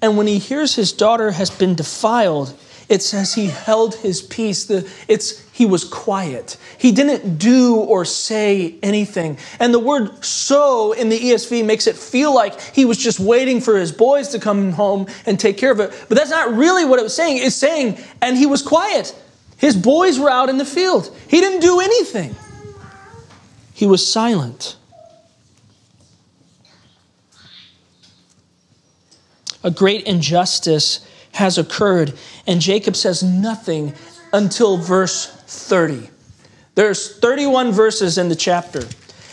And 0.00 0.16
when 0.16 0.26
he 0.26 0.38
hears 0.38 0.74
his 0.74 0.92
daughter 0.92 1.32
has 1.32 1.50
been 1.50 1.74
defiled, 1.74 2.54
it 2.88 3.02
says 3.02 3.34
he 3.34 3.46
held 3.46 3.94
his 3.96 4.20
peace. 4.20 4.66
The, 4.66 4.90
it's, 5.08 5.40
he 5.52 5.64
was 5.64 5.84
quiet. 5.84 6.58
He 6.76 6.92
didn't 6.92 7.38
do 7.38 7.76
or 7.76 8.04
say 8.04 8.76
anything. 8.82 9.38
And 9.58 9.72
the 9.72 9.78
word 9.78 10.24
so 10.24 10.92
in 10.92 11.08
the 11.08 11.18
ESV 11.18 11.64
makes 11.64 11.86
it 11.86 11.96
feel 11.96 12.34
like 12.34 12.60
he 12.60 12.84
was 12.84 12.98
just 12.98 13.18
waiting 13.18 13.60
for 13.60 13.78
his 13.78 13.92
boys 13.92 14.28
to 14.28 14.38
come 14.38 14.72
home 14.72 15.06
and 15.24 15.40
take 15.40 15.56
care 15.56 15.72
of 15.72 15.80
it. 15.80 15.90
But 16.08 16.18
that's 16.18 16.30
not 16.30 16.54
really 16.54 16.84
what 16.84 16.98
it 16.98 17.02
was 17.02 17.16
saying. 17.16 17.38
It's 17.38 17.56
saying, 17.56 17.98
and 18.20 18.36
he 18.36 18.46
was 18.46 18.60
quiet. 18.60 19.14
His 19.56 19.76
boys 19.76 20.18
were 20.18 20.30
out 20.30 20.50
in 20.50 20.58
the 20.58 20.64
field. 20.66 21.14
He 21.28 21.40
didn't 21.40 21.60
do 21.60 21.80
anything, 21.80 22.36
he 23.72 23.86
was 23.86 24.06
silent. 24.06 24.76
A 29.64 29.70
great 29.70 30.04
injustice 30.04 31.04
has 31.32 31.58
occurred, 31.58 32.12
and 32.46 32.60
Jacob 32.60 32.94
says 32.94 33.22
nothing 33.22 33.94
until 34.32 34.76
verse 34.76 35.26
30. 35.46 36.10
There's 36.74 37.18
31 37.18 37.72
verses 37.72 38.18
in 38.18 38.28
the 38.28 38.36
chapter, 38.36 38.82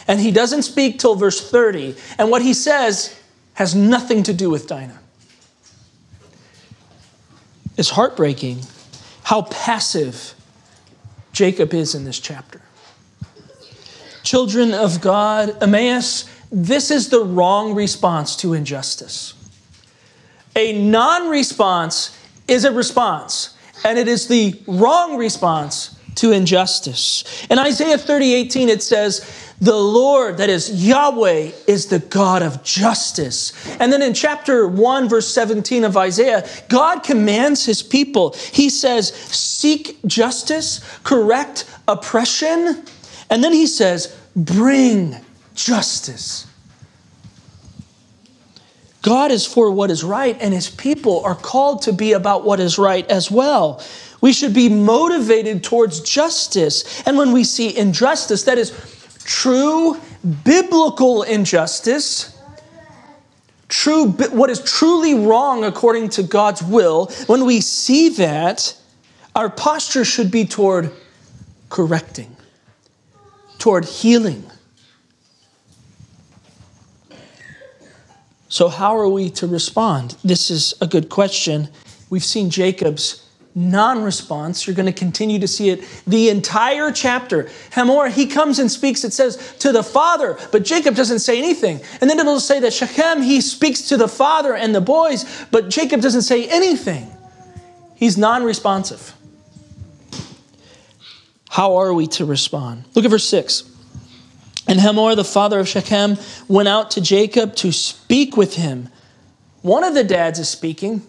and 0.07 0.19
he 0.19 0.31
doesn't 0.31 0.63
speak 0.63 1.00
till 1.00 1.15
verse 1.15 1.51
30, 1.51 1.95
and 2.17 2.31
what 2.31 2.41
he 2.41 2.53
says 2.53 3.19
has 3.55 3.75
nothing 3.75 4.23
to 4.23 4.33
do 4.33 4.50
with 4.50 4.67
Dinah. 4.67 5.00
It's 7.77 7.89
heartbreaking 7.89 8.61
how 9.23 9.43
passive 9.43 10.33
Jacob 11.33 11.73
is 11.73 11.93
in 11.93 12.05
this 12.05 12.19
chapter. 12.19 12.61
Children 14.23 14.73
of 14.73 15.01
God, 15.01 15.61
Emmaus, 15.61 16.29
this 16.51 16.91
is 16.91 17.09
the 17.09 17.23
wrong 17.23 17.73
response 17.73 18.35
to 18.38 18.53
injustice. 18.53 19.33
A 20.55 20.74
non 20.74 21.29
response 21.29 22.17
is 22.48 22.65
a 22.65 22.72
response, 22.72 23.58
and 23.86 23.98
it 23.98 24.08
is 24.08 24.27
the 24.27 24.60
wrong 24.67 25.17
response 25.17 25.98
to 26.15 26.31
injustice. 26.31 27.24
In 27.50 27.58
Isaiah 27.58 27.98
30 27.98 28.34
18, 28.34 28.70
it 28.70 28.84
says, 28.84 29.53
The 29.62 29.75
Lord, 29.75 30.38
that 30.38 30.50
is 30.50 30.86
Yahweh, 30.86 31.51
is 31.67 31.88
the 31.88 32.00
God 32.00 32.43
of 32.43 32.63
justice. 32.63 33.53
And 33.79 33.93
then 33.93 34.01
in 34.01 34.13
chapter 34.13 34.67
1, 34.67 35.08
verse 35.10 35.27
17 35.34 35.86
of 35.86 35.96
Isaiah, 35.96 36.48
God 36.67 37.03
commands 37.03 37.65
his 37.65 37.81
people. 37.81 38.36
He 38.51 38.70
says, 38.70 39.13
Seek 39.13 40.00
justice, 40.05 40.81
correct 41.03 41.65
oppression. 41.88 42.84
And 43.29 43.43
then 43.43 43.53
he 43.53 43.67
says, 43.67 44.15
Bring 44.36 45.15
justice. 45.55 46.48
God 49.01 49.31
is 49.31 49.46
for 49.46 49.72
what 49.72 49.89
is 49.89 50.03
right, 50.03 50.38
and 50.39 50.53
his 50.53 50.70
people 50.70 51.24
are 51.25 51.36
called 51.36 51.84
to 51.84 51.93
be 51.93 52.13
about 52.13 52.43
what 52.43 52.60
is 52.60 52.77
right 52.77 53.10
as 53.10 53.31
well. 53.31 53.84
We 54.22 54.31
should 54.31 54.53
be 54.53 54.70
motivated 54.70 55.63
towards 55.63 56.01
justice. 56.01 57.01
And 57.08 57.17
when 57.17 57.31
we 57.31 57.43
see 57.43 57.75
injustice, 57.75 58.43
that 58.43 58.60
is 58.60 58.72
true 59.25 60.00
biblical 60.43 61.24
injustice, 61.24 62.38
true 63.70 64.10
what 64.12 64.51
is 64.51 64.62
truly 64.62 65.15
wrong 65.15 65.63
according 65.63 66.10
to 66.10 66.24
God's 66.24 66.62
will, 66.62 67.08
when 67.25 67.46
we 67.46 67.62
see 67.62 68.10
that, 68.10 68.75
our 69.36 69.50
posture 69.50 70.05
should 70.05 70.29
be 70.29 70.46
toward 70.46 70.91
correcting, 71.70 72.36
toward 73.58 73.86
healing, 73.86 74.50
So, 78.51 78.67
how 78.67 78.98
are 78.98 79.08
we 79.08 79.29
to 79.29 79.48
respond? 79.48 80.17
This 80.25 80.51
is 80.51 80.74
a 80.81 80.86
good 80.86 81.08
question. 81.08 81.70
We've 82.10 82.24
seen 82.24 82.50
Jacob's 82.50 83.25
non 83.55 84.03
response. 84.03 84.67
You're 84.67 84.75
going 84.75 84.88
to 84.88 84.91
continue 84.91 85.39
to 85.39 85.48
see 85.48 85.70
it 85.70 85.88
the 86.05 86.27
entire 86.27 86.91
chapter. 86.91 87.50
Hamor, 87.72 88.10
he 88.10 88.27
comes 88.27 88.60
and 88.60 88.70
speaks, 88.70 89.05
it 89.05 89.13
says, 89.13 89.55
to 89.60 89.72
the 89.72 89.84
father, 89.84 90.38
but 90.51 90.65
Jacob 90.65 90.96
doesn't 90.96 91.20
say 91.20 91.38
anything. 91.38 91.79
And 92.01 92.10
then 92.10 92.20
it'll 92.20 92.41
say 92.41 92.60
that 92.60 92.74
Shechem, 92.74 93.22
he 93.22 93.39
speaks 93.39 93.84
to 93.84 93.96
the 93.96 94.10
father 94.10 94.53
and 94.53 94.75
the 94.75 94.81
boys, 94.81 95.46
but 95.50 95.70
Jacob 95.70 96.01
doesn't 96.01 96.24
say 96.24 96.46
anything. 96.50 97.10
He's 97.96 98.17
non 98.17 98.43
responsive. 98.43 99.15
How 101.50 101.77
are 101.77 101.93
we 101.93 102.05
to 102.08 102.25
respond? 102.25 102.84
Look 102.96 103.05
at 103.05 103.12
verse 103.12 103.29
6. 103.29 103.71
And 104.68 104.80
Hamor, 104.80 105.15
the 105.15 105.24
father 105.24 105.60
of 105.60 105.68
Shechem, 105.68 106.18
went 106.48 106.68
out 106.68 106.91
to 106.91 107.01
Jacob 107.01 107.56
to 107.58 107.72
speak 107.72 108.38
with 108.38 108.56
him. 108.56 108.89
One 109.62 109.84
of 109.84 109.94
the 109.94 110.03
dads 110.03 110.39
is 110.39 110.50
speaking, 110.50 111.01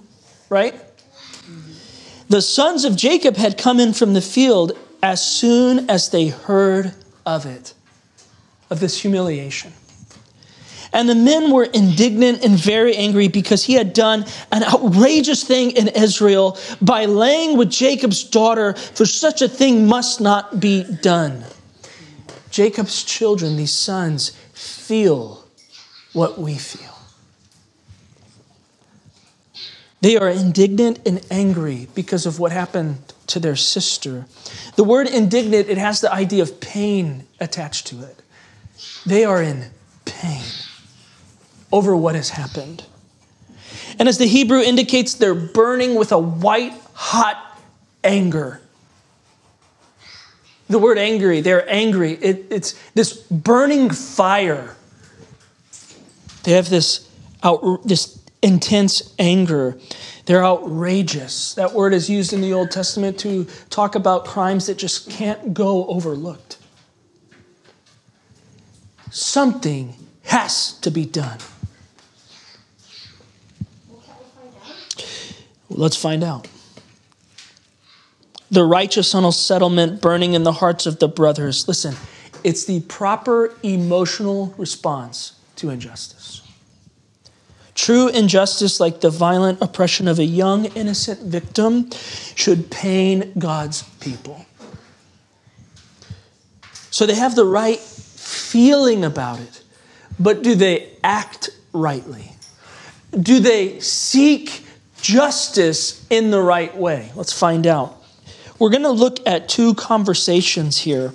right? 0.48 0.74
The 2.28 2.42
sons 2.42 2.84
of 2.84 2.96
Jacob 2.96 3.36
had 3.36 3.58
come 3.58 3.78
in 3.78 3.92
from 3.92 4.14
the 4.14 4.22
field 4.22 4.72
as 5.02 5.24
soon 5.24 5.90
as 5.90 6.10
they 6.10 6.28
heard 6.28 6.94
of 7.26 7.44
it, 7.44 7.74
of 8.70 8.80
this 8.80 9.00
humiliation. 9.00 9.72
And 10.94 11.08
the 11.08 11.14
men 11.14 11.50
were 11.50 11.64
indignant 11.64 12.44
and 12.44 12.58
very 12.58 12.94
angry 12.96 13.28
because 13.28 13.64
he 13.64 13.74
had 13.74 13.94
done 13.94 14.26
an 14.50 14.62
outrageous 14.62 15.42
thing 15.42 15.70
in 15.70 15.88
Israel 15.88 16.58
by 16.82 17.06
laying 17.06 17.56
with 17.56 17.70
Jacob's 17.70 18.24
daughter, 18.24 18.74
for 18.74 19.06
such 19.06 19.40
a 19.40 19.48
thing 19.48 19.86
must 19.86 20.20
not 20.20 20.60
be 20.60 20.84
done. 20.84 21.44
Jacob's 22.52 23.02
children, 23.02 23.56
these 23.56 23.72
sons, 23.72 24.30
feel 24.52 25.44
what 26.12 26.38
we 26.38 26.54
feel. 26.54 26.98
They 30.02 30.16
are 30.16 30.28
indignant 30.28 31.00
and 31.06 31.24
angry 31.30 31.88
because 31.94 32.26
of 32.26 32.38
what 32.38 32.52
happened 32.52 33.14
to 33.28 33.40
their 33.40 33.56
sister. 33.56 34.26
The 34.76 34.84
word 34.84 35.06
indignant, 35.06 35.68
it 35.68 35.78
has 35.78 36.00
the 36.00 36.12
idea 36.12 36.42
of 36.42 36.60
pain 36.60 37.26
attached 37.40 37.86
to 37.88 38.02
it. 38.02 38.20
They 39.06 39.24
are 39.24 39.40
in 39.42 39.70
pain 40.04 40.44
over 41.72 41.96
what 41.96 42.14
has 42.16 42.30
happened. 42.30 42.84
And 43.98 44.08
as 44.08 44.18
the 44.18 44.26
Hebrew 44.26 44.60
indicates, 44.60 45.14
they're 45.14 45.34
burning 45.34 45.94
with 45.94 46.12
a 46.12 46.18
white 46.18 46.74
hot 46.92 47.58
anger 48.04 48.61
the 50.72 50.78
word 50.78 50.98
angry, 50.98 51.40
they're 51.40 51.68
angry. 51.70 52.12
It, 52.14 52.46
it's 52.50 52.72
this 52.94 53.14
burning 53.14 53.90
fire. 53.90 54.76
They 56.44 56.52
have 56.52 56.68
this, 56.68 57.08
out, 57.42 57.86
this 57.86 58.20
intense 58.42 59.14
anger. 59.18 59.78
They're 60.26 60.44
outrageous. 60.44 61.54
That 61.54 61.72
word 61.72 61.94
is 61.94 62.08
used 62.08 62.32
in 62.32 62.40
the 62.40 62.52
Old 62.52 62.70
Testament 62.70 63.18
to 63.20 63.46
talk 63.70 63.94
about 63.94 64.24
crimes 64.24 64.66
that 64.66 64.78
just 64.78 65.10
can't 65.10 65.54
go 65.54 65.86
overlooked. 65.86 66.58
Something 69.10 69.94
has 70.24 70.72
to 70.80 70.90
be 70.90 71.04
done. 71.04 71.38
Let's 75.68 75.96
find 75.96 76.22
out 76.22 76.48
the 78.52 78.64
righteous 78.64 79.10
settlement 79.10 80.02
burning 80.02 80.34
in 80.34 80.42
the 80.42 80.52
hearts 80.52 80.84
of 80.84 80.98
the 80.98 81.08
brothers. 81.08 81.66
Listen, 81.66 81.96
it's 82.44 82.66
the 82.66 82.80
proper 82.82 83.54
emotional 83.62 84.54
response 84.58 85.32
to 85.56 85.70
injustice. 85.70 86.42
True 87.74 88.08
injustice, 88.08 88.78
like 88.78 89.00
the 89.00 89.08
violent 89.08 89.62
oppression 89.62 90.06
of 90.06 90.18
a 90.18 90.24
young, 90.24 90.66
innocent 90.66 91.22
victim, 91.22 91.88
should 92.34 92.70
pain 92.70 93.32
God's 93.38 93.84
people. 94.00 94.44
So 96.90 97.06
they 97.06 97.14
have 97.14 97.34
the 97.34 97.46
right 97.46 97.78
feeling 97.78 99.02
about 99.02 99.40
it, 99.40 99.62
but 100.20 100.42
do 100.42 100.54
they 100.54 100.90
act 101.02 101.48
rightly? 101.72 102.32
Do 103.18 103.40
they 103.40 103.80
seek 103.80 104.66
justice 105.00 106.06
in 106.10 106.30
the 106.30 106.42
right 106.42 106.76
way? 106.76 107.10
Let's 107.14 107.32
find 107.32 107.66
out. 107.66 108.01
We're 108.58 108.70
going 108.70 108.82
to 108.82 108.90
look 108.90 109.18
at 109.26 109.48
two 109.48 109.74
conversations 109.74 110.78
here 110.78 111.12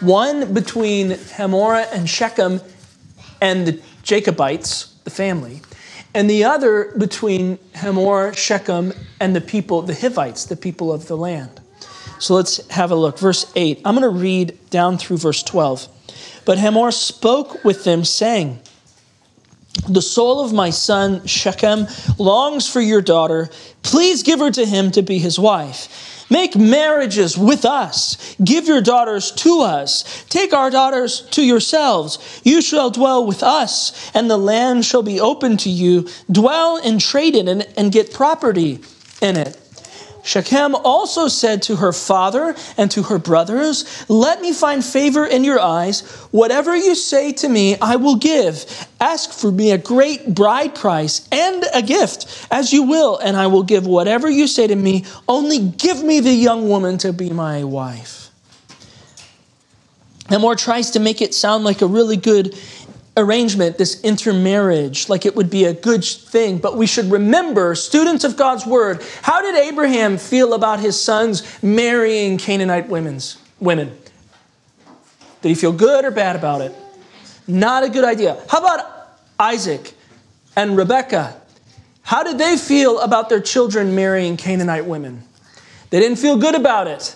one 0.00 0.52
between 0.52 1.10
Hamorah 1.10 1.86
and 1.92 2.08
Shechem 2.08 2.60
and 3.40 3.66
the 3.66 3.80
Jacobites, 4.02 4.94
the 5.04 5.10
family, 5.10 5.60
and 6.14 6.28
the 6.28 6.44
other 6.44 6.92
between 6.98 7.58
Hamor, 7.76 8.34
Shechem, 8.34 8.92
and 9.20 9.34
the 9.34 9.40
people, 9.40 9.82
the 9.82 9.94
Hivites, 9.94 10.46
the 10.46 10.56
people 10.56 10.92
of 10.92 11.06
the 11.06 11.16
land. 11.16 11.60
So 12.18 12.34
let's 12.34 12.66
have 12.68 12.90
a 12.90 12.94
look. 12.94 13.18
Verse 13.18 13.50
8. 13.56 13.80
I'm 13.84 13.96
going 13.96 14.02
to 14.02 14.20
read 14.20 14.58
down 14.70 14.98
through 14.98 15.18
verse 15.18 15.42
12. 15.42 15.88
But 16.44 16.58
Hamor 16.58 16.90
spoke 16.90 17.64
with 17.64 17.84
them, 17.84 18.04
saying, 18.04 18.60
The 19.88 20.02
soul 20.02 20.44
of 20.44 20.52
my 20.52 20.70
son 20.70 21.26
Shechem 21.26 21.86
longs 22.18 22.68
for 22.68 22.80
your 22.80 23.02
daughter. 23.02 23.48
Please 23.82 24.22
give 24.22 24.40
her 24.40 24.50
to 24.50 24.66
him 24.66 24.90
to 24.92 25.02
be 25.02 25.18
his 25.18 25.38
wife. 25.38 26.21
Make 26.32 26.56
marriages 26.56 27.36
with 27.36 27.66
us. 27.66 28.34
Give 28.42 28.66
your 28.66 28.80
daughters 28.80 29.32
to 29.32 29.60
us. 29.60 30.24
Take 30.30 30.54
our 30.54 30.70
daughters 30.70 31.20
to 31.32 31.44
yourselves. 31.44 32.40
You 32.42 32.62
shall 32.62 32.88
dwell 32.88 33.26
with 33.26 33.42
us, 33.42 34.10
and 34.14 34.30
the 34.30 34.38
land 34.38 34.86
shall 34.86 35.02
be 35.02 35.20
open 35.20 35.58
to 35.58 35.68
you. 35.68 36.08
Dwell 36.30 36.80
and 36.82 36.98
trade 36.98 37.36
in 37.36 37.48
it, 37.48 37.74
and 37.76 37.92
get 37.92 38.14
property 38.14 38.80
in 39.20 39.36
it. 39.36 39.61
Shechem 40.22 40.74
also 40.74 41.28
said 41.28 41.62
to 41.62 41.76
her 41.76 41.92
father 41.92 42.54
and 42.76 42.90
to 42.92 43.04
her 43.04 43.18
brothers, 43.18 44.04
Let 44.08 44.40
me 44.40 44.52
find 44.52 44.84
favor 44.84 45.26
in 45.26 45.42
your 45.42 45.60
eyes. 45.60 46.02
Whatever 46.30 46.76
you 46.76 46.94
say 46.94 47.32
to 47.32 47.48
me, 47.48 47.76
I 47.80 47.96
will 47.96 48.16
give. 48.16 48.88
Ask 49.00 49.32
for 49.32 49.50
me 49.50 49.72
a 49.72 49.78
great 49.78 50.34
bride 50.34 50.74
price 50.74 51.28
and 51.32 51.64
a 51.74 51.82
gift, 51.82 52.46
as 52.50 52.72
you 52.72 52.84
will, 52.84 53.18
and 53.18 53.36
I 53.36 53.48
will 53.48 53.64
give 53.64 53.86
whatever 53.86 54.30
you 54.30 54.46
say 54.46 54.68
to 54.68 54.76
me. 54.76 55.04
Only 55.28 55.58
give 55.58 56.02
me 56.02 56.20
the 56.20 56.32
young 56.32 56.68
woman 56.68 56.98
to 56.98 57.12
be 57.12 57.30
my 57.30 57.64
wife. 57.64 58.22
Hamor 60.28 60.54
tries 60.54 60.92
to 60.92 61.00
make 61.00 61.20
it 61.20 61.34
sound 61.34 61.64
like 61.64 61.82
a 61.82 61.86
really 61.86 62.16
good 62.16 62.56
arrangement, 63.16 63.78
this 63.78 64.00
intermarriage, 64.02 65.08
like 65.08 65.26
it 65.26 65.36
would 65.36 65.50
be 65.50 65.64
a 65.64 65.74
good 65.74 66.04
thing. 66.04 66.58
But 66.58 66.76
we 66.76 66.86
should 66.86 67.10
remember, 67.10 67.74
students 67.74 68.24
of 68.24 68.36
God's 68.36 68.66
word, 68.66 69.02
how 69.22 69.42
did 69.42 69.54
Abraham 69.54 70.16
feel 70.18 70.54
about 70.54 70.80
his 70.80 71.00
sons 71.00 71.62
marrying 71.62 72.38
Canaanite 72.38 72.88
women's, 72.88 73.38
women? 73.60 73.96
Did 75.42 75.48
he 75.48 75.54
feel 75.54 75.72
good 75.72 76.04
or 76.04 76.10
bad 76.10 76.36
about 76.36 76.60
it? 76.60 76.74
Not 77.46 77.82
a 77.82 77.88
good 77.88 78.04
idea. 78.04 78.40
How 78.48 78.60
about 78.60 79.08
Isaac 79.38 79.94
and 80.56 80.76
Rebekah? 80.76 81.36
How 82.02 82.22
did 82.22 82.38
they 82.38 82.56
feel 82.56 83.00
about 83.00 83.28
their 83.28 83.40
children 83.40 83.94
marrying 83.94 84.36
Canaanite 84.36 84.86
women? 84.86 85.24
They 85.90 86.00
didn't 86.00 86.18
feel 86.18 86.36
good 86.36 86.54
about 86.54 86.86
it. 86.86 87.14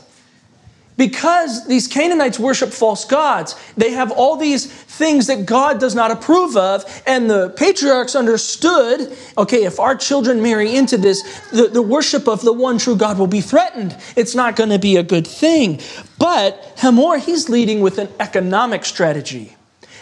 Because 0.96 1.66
these 1.66 1.88
Canaanites 1.88 2.38
worship 2.38 2.70
false 2.70 3.04
gods, 3.04 3.54
they 3.76 3.90
have 3.92 4.10
all 4.10 4.36
these 4.36 4.66
things 4.66 5.26
that 5.26 5.44
God 5.44 5.78
does 5.78 5.94
not 5.94 6.10
approve 6.10 6.56
of. 6.56 6.84
And 7.06 7.28
the 7.28 7.50
patriarchs 7.50 8.16
understood 8.16 9.14
okay, 9.36 9.64
if 9.64 9.78
our 9.78 9.94
children 9.94 10.42
marry 10.42 10.74
into 10.74 10.96
this, 10.96 11.22
the, 11.50 11.68
the 11.68 11.82
worship 11.82 12.26
of 12.26 12.40
the 12.42 12.52
one 12.52 12.78
true 12.78 12.96
God 12.96 13.18
will 13.18 13.26
be 13.26 13.42
threatened. 13.42 13.96
It's 14.16 14.34
not 14.34 14.56
going 14.56 14.70
to 14.70 14.78
be 14.78 14.96
a 14.96 15.02
good 15.02 15.26
thing. 15.26 15.80
But 16.18 16.72
Hamor, 16.78 17.18
he's 17.18 17.48
leading 17.50 17.80
with 17.80 17.98
an 17.98 18.08
economic 18.18 18.84
strategy. 18.86 19.54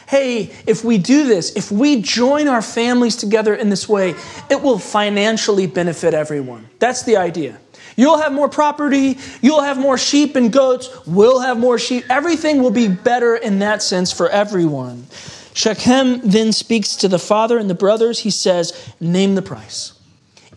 Hey, 0.06 0.52
if 0.66 0.84
we 0.84 0.98
do 0.98 1.26
this, 1.26 1.56
if 1.56 1.72
we 1.72 2.02
join 2.02 2.46
our 2.46 2.62
families 2.62 3.16
together 3.16 3.54
in 3.54 3.70
this 3.70 3.88
way, 3.88 4.14
it 4.50 4.62
will 4.62 4.78
financially 4.78 5.66
benefit 5.66 6.14
everyone. 6.14 6.68
That's 6.78 7.02
the 7.02 7.16
idea. 7.16 7.58
You'll 7.96 8.18
have 8.18 8.32
more 8.32 8.48
property. 8.48 9.18
You'll 9.40 9.62
have 9.62 9.78
more 9.78 9.98
sheep 9.98 10.36
and 10.36 10.52
goats. 10.52 10.88
We'll 11.06 11.40
have 11.40 11.58
more 11.58 11.78
sheep. 11.78 12.04
Everything 12.10 12.62
will 12.62 12.70
be 12.70 12.88
better 12.88 13.36
in 13.36 13.60
that 13.60 13.82
sense 13.82 14.12
for 14.12 14.28
everyone. 14.28 15.06
Shechem 15.54 16.20
then 16.22 16.52
speaks 16.52 16.96
to 16.96 17.08
the 17.08 17.18
father 17.18 17.58
and 17.58 17.70
the 17.70 17.74
brothers. 17.74 18.20
He 18.20 18.30
says, 18.30 18.92
Name 19.00 19.36
the 19.36 19.42
price. 19.42 19.92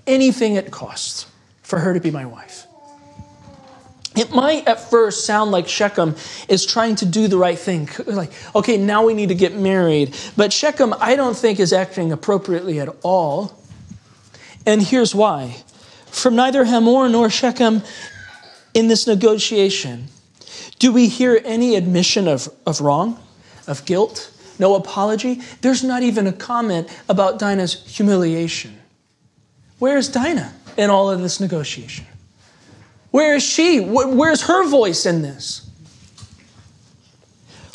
Anything 0.08 0.56
it 0.56 0.72
costs 0.72 1.28
for 1.62 1.80
her 1.80 1.94
to 1.94 2.00
be 2.00 2.12
my 2.12 2.26
wife. 2.26 2.66
It 4.16 4.32
might 4.32 4.68
at 4.68 4.80
first 4.80 5.26
sound 5.26 5.52
like 5.52 5.68
Shechem 5.68 6.16
is 6.50 6.66
trying 6.66 6.96
to 6.96 7.06
do 7.06 7.28
the 7.28 7.38
right 7.38 7.58
thing. 7.58 7.88
Like, 8.08 8.32
okay, 8.56 8.78
now 8.78 9.06
we 9.06 9.14
need 9.14 9.30
to 9.30 9.36
get 9.36 9.54
married. 9.54 10.16
But 10.36 10.52
Shechem, 10.52 10.96
I 11.00 11.16
don't 11.16 11.38
think, 11.38 11.60
is 11.60 11.72
acting 11.72 12.12
appropriately 12.12 12.80
at 12.80 12.90
all. 13.04 13.62
And 14.66 14.82
here's 14.82 15.14
why 15.14 15.58
from 16.18 16.36
neither 16.36 16.66
Hamor 16.66 17.10
nor 17.10 17.30
Shechem 17.30 17.82
in 18.74 18.88
this 18.88 19.08
negotiation. 19.08 20.08
Do 20.80 20.92
we 20.92 21.08
hear 21.08 21.42
any 21.44 21.76
admission 21.76 22.28
of, 22.28 22.50
of 22.66 22.82
wrong, 22.82 23.20
of 23.68 23.86
guilt? 23.86 24.32
No 24.60 24.76
apology? 24.76 25.42
There's 25.62 25.84
not 25.84 26.04
even 26.04 26.28
a 26.28 26.34
comment 26.34 26.90
about 27.10 27.40
Dinah's 27.40 27.84
humiliation. 27.96 28.80
Where 29.80 29.98
is 29.98 30.10
Dinah 30.10 30.54
in 30.78 30.90
all 30.90 31.10
of 31.10 31.22
this 31.22 31.40
negotiation? 31.40 32.06
Where 33.12 33.36
is 33.36 33.44
she? 33.44 33.80
Where's 33.80 34.44
her 34.44 34.68
voice 34.68 35.06
in 35.06 35.22
this? 35.22 35.70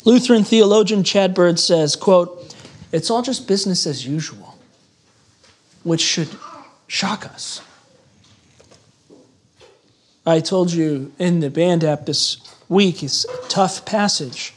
Lutheran 0.05 0.43
theologian 0.43 1.03
Chad 1.03 1.33
Bird 1.33 1.59
says, 1.59 1.95
quote, 1.95 2.55
it's 2.91 3.09
all 3.09 3.21
just 3.21 3.47
business 3.47 3.87
as 3.87 4.05
usual, 4.05 4.57
which 5.83 6.01
should 6.01 6.29
shock 6.87 7.25
us. 7.25 7.61
I 10.25 10.39
told 10.39 10.71
you 10.71 11.11
in 11.19 11.41
the 11.41 11.49
band 11.49 11.83
app 11.83 12.05
this 12.05 12.37
week, 12.69 13.03
it's 13.03 13.25
a 13.25 13.47
tough 13.49 13.85
passage. 13.85 14.53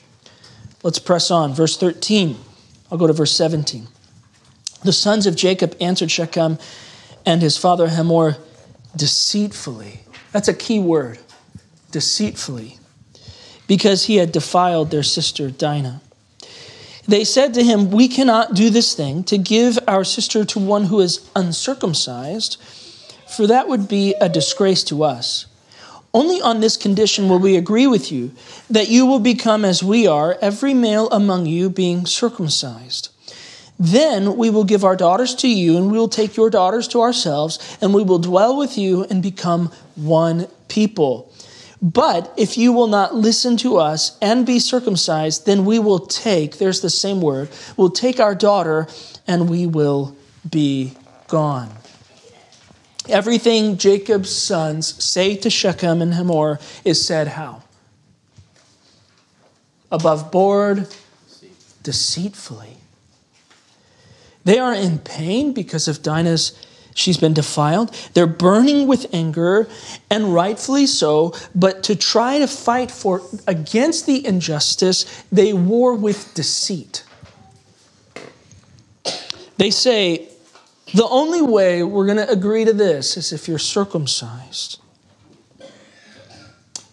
Let's 0.82 1.00
press 1.00 1.30
on. 1.30 1.54
Verse 1.54 1.76
13. 1.76 2.36
I'll 2.90 2.98
go 2.98 3.08
to 3.08 3.12
verse 3.12 3.32
17. 3.32 3.88
The 4.84 4.92
sons 4.92 5.26
of 5.26 5.34
Jacob 5.34 5.76
answered 5.80 6.10
Shechem 6.10 6.58
and 7.24 7.42
his 7.42 7.56
father 7.56 7.88
Hamor 7.88 8.36
deceitfully. 8.94 10.00
That's 10.30 10.46
a 10.46 10.54
key 10.54 10.78
word 10.78 11.18
deceitfully, 11.90 12.78
because 13.66 14.04
he 14.04 14.16
had 14.16 14.30
defiled 14.30 14.90
their 14.90 15.02
sister 15.02 15.50
Dinah. 15.50 16.02
They 17.08 17.24
said 17.24 17.54
to 17.54 17.64
him, 17.64 17.90
We 17.90 18.06
cannot 18.06 18.54
do 18.54 18.70
this 18.70 18.94
thing 18.94 19.24
to 19.24 19.38
give 19.38 19.78
our 19.88 20.04
sister 20.04 20.44
to 20.44 20.58
one 20.58 20.84
who 20.84 21.00
is 21.00 21.28
uncircumcised, 21.34 22.60
for 23.28 23.46
that 23.46 23.68
would 23.68 23.88
be 23.88 24.14
a 24.20 24.28
disgrace 24.28 24.84
to 24.84 25.02
us. 25.02 25.46
Only 26.16 26.40
on 26.40 26.60
this 26.60 26.78
condition 26.78 27.28
will 27.28 27.38
we 27.38 27.58
agree 27.58 27.86
with 27.86 28.10
you, 28.10 28.32
that 28.70 28.88
you 28.88 29.04
will 29.04 29.18
become 29.18 29.66
as 29.66 29.82
we 29.82 30.06
are, 30.06 30.38
every 30.40 30.72
male 30.72 31.10
among 31.10 31.44
you 31.44 31.68
being 31.68 32.06
circumcised. 32.06 33.10
Then 33.78 34.38
we 34.38 34.48
will 34.48 34.64
give 34.64 34.82
our 34.82 34.96
daughters 34.96 35.34
to 35.34 35.46
you, 35.46 35.76
and 35.76 35.92
we 35.92 35.98
will 35.98 36.08
take 36.08 36.34
your 36.34 36.48
daughters 36.48 36.88
to 36.88 37.02
ourselves, 37.02 37.58
and 37.82 37.92
we 37.92 38.02
will 38.02 38.18
dwell 38.18 38.56
with 38.56 38.78
you 38.78 39.04
and 39.10 39.22
become 39.22 39.70
one 39.94 40.48
people. 40.68 41.30
But 41.82 42.32
if 42.38 42.56
you 42.56 42.72
will 42.72 42.86
not 42.86 43.14
listen 43.14 43.58
to 43.58 43.76
us 43.76 44.16
and 44.22 44.46
be 44.46 44.58
circumcised, 44.58 45.44
then 45.44 45.66
we 45.66 45.78
will 45.78 45.98
take, 45.98 46.56
there's 46.56 46.80
the 46.80 46.88
same 46.88 47.20
word, 47.20 47.50
we'll 47.76 47.90
take 47.90 48.20
our 48.20 48.34
daughter 48.34 48.88
and 49.26 49.50
we 49.50 49.66
will 49.66 50.16
be 50.48 50.94
gone. 51.28 51.68
Everything 53.08 53.76
Jacob's 53.76 54.30
sons 54.30 55.02
say 55.02 55.36
to 55.36 55.50
Shechem 55.50 56.02
and 56.02 56.14
Hamor 56.14 56.58
is 56.84 57.04
said 57.04 57.28
how? 57.28 57.62
Above 59.90 60.32
board, 60.32 60.88
deceitfully. 61.82 62.78
They 64.44 64.58
are 64.58 64.74
in 64.74 64.98
pain 64.98 65.52
because 65.52 65.88
of 65.88 66.02
Dinah's, 66.02 66.52
she's 66.94 67.16
been 67.16 67.34
defiled. 67.34 67.94
They're 68.14 68.26
burning 68.26 68.86
with 68.86 69.12
anger, 69.12 69.68
and 70.10 70.34
rightfully 70.34 70.86
so, 70.86 71.34
but 71.54 71.82
to 71.84 71.96
try 71.96 72.38
to 72.38 72.46
fight 72.46 72.90
for 72.90 73.22
against 73.46 74.06
the 74.06 74.24
injustice, 74.26 75.24
they 75.30 75.52
war 75.52 75.94
with 75.94 76.34
deceit. 76.34 77.04
They 79.56 79.70
say, 79.70 80.28
the 80.94 81.06
only 81.08 81.42
way 81.42 81.82
we're 81.82 82.06
going 82.06 82.18
to 82.18 82.30
agree 82.30 82.64
to 82.64 82.72
this 82.72 83.16
is 83.16 83.32
if 83.32 83.48
you're 83.48 83.58
circumcised. 83.58 84.80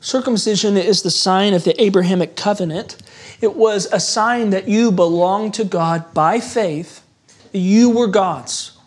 Circumcision 0.01 0.75
is 0.75 1.01
the 1.01 1.11
sign 1.11 1.53
of 1.53 1.63
the 1.63 1.81
Abrahamic 1.81 2.35
covenant. 2.35 2.97
It 3.39 3.55
was 3.55 3.85
a 3.91 3.99
sign 3.99 4.49
that 4.49 4.67
you 4.67 4.91
belonged 4.91 5.53
to 5.55 5.63
God 5.63 6.13
by 6.13 6.39
faith. 6.39 7.01
You 7.53 7.89
were 7.89 8.07
God's. 8.07 8.77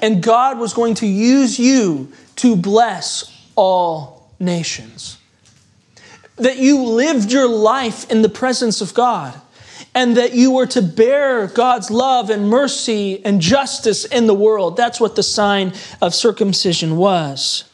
And 0.00 0.22
God 0.22 0.58
was 0.58 0.74
going 0.74 0.94
to 0.96 1.06
use 1.06 1.58
you 1.58 2.12
to 2.36 2.54
bless 2.54 3.34
all 3.56 4.30
nations. 4.38 5.18
That 6.36 6.58
you 6.58 6.82
lived 6.84 7.32
your 7.32 7.48
life 7.48 8.10
in 8.10 8.22
the 8.22 8.28
presence 8.28 8.80
of 8.80 8.94
God 8.94 9.40
and 9.98 10.16
that 10.16 10.32
you 10.32 10.52
were 10.52 10.66
to 10.68 10.80
bear 10.80 11.48
God's 11.48 11.90
love 11.90 12.30
and 12.30 12.48
mercy 12.48 13.20
and 13.24 13.40
justice 13.40 14.04
in 14.04 14.28
the 14.28 14.34
world. 14.34 14.76
That's 14.76 15.00
what 15.00 15.16
the 15.16 15.24
sign 15.24 15.72
of 16.00 16.14
circumcision 16.14 16.96
was. 16.96 17.64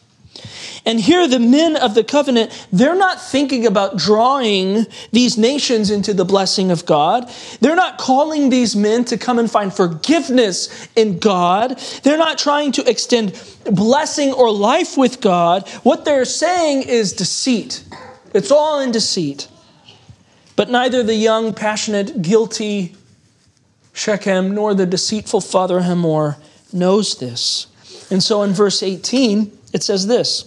And 0.86 0.98
here, 0.98 1.28
the 1.28 1.38
men 1.38 1.76
of 1.76 1.94
the 1.94 2.02
covenant, 2.02 2.66
they're 2.72 2.94
not 2.94 3.20
thinking 3.20 3.66
about 3.66 3.98
drawing 3.98 4.86
these 5.12 5.36
nations 5.36 5.90
into 5.90 6.14
the 6.14 6.24
blessing 6.24 6.70
of 6.70 6.86
God. 6.86 7.30
They're 7.60 7.76
not 7.76 7.98
calling 7.98 8.48
these 8.48 8.74
men 8.74 9.04
to 9.06 9.18
come 9.18 9.38
and 9.38 9.50
find 9.50 9.70
forgiveness 9.70 10.88
in 10.96 11.18
God. 11.18 11.78
They're 12.04 12.16
not 12.16 12.38
trying 12.38 12.72
to 12.72 12.88
extend 12.88 13.38
blessing 13.70 14.32
or 14.32 14.50
life 14.50 14.96
with 14.96 15.20
God. 15.20 15.68
What 15.82 16.06
they're 16.06 16.24
saying 16.24 16.84
is 16.84 17.12
deceit. 17.12 17.84
It's 18.32 18.50
all 18.50 18.80
in 18.80 18.92
deceit. 18.92 19.48
But 20.56 20.70
neither 20.70 21.02
the 21.02 21.14
young, 21.14 21.52
passionate, 21.52 22.22
guilty 22.22 22.94
Shechem 23.92 24.54
nor 24.54 24.74
the 24.74 24.86
deceitful 24.86 25.40
father 25.40 25.82
Hamor 25.82 26.36
knows 26.72 27.18
this. 27.18 27.66
And 28.10 28.22
so 28.22 28.42
in 28.42 28.52
verse 28.52 28.82
18, 28.82 29.50
it 29.72 29.82
says 29.82 30.06
this 30.06 30.44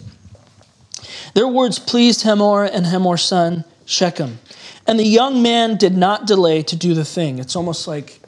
Their 1.33 1.47
words 1.47 1.79
pleased 1.79 2.23
Hamor 2.23 2.65
and 2.65 2.85
Hamor's 2.85 3.23
son 3.23 3.65
Shechem. 3.85 4.39
And 4.85 4.97
the 4.99 5.05
young 5.05 5.41
man 5.41 5.75
did 5.75 5.97
not 5.97 6.25
delay 6.25 6.63
to 6.63 6.75
do 6.75 6.93
the 6.93 7.03
thing. 7.03 7.39
It's 7.39 7.55
almost 7.55 7.87
like 7.87 8.19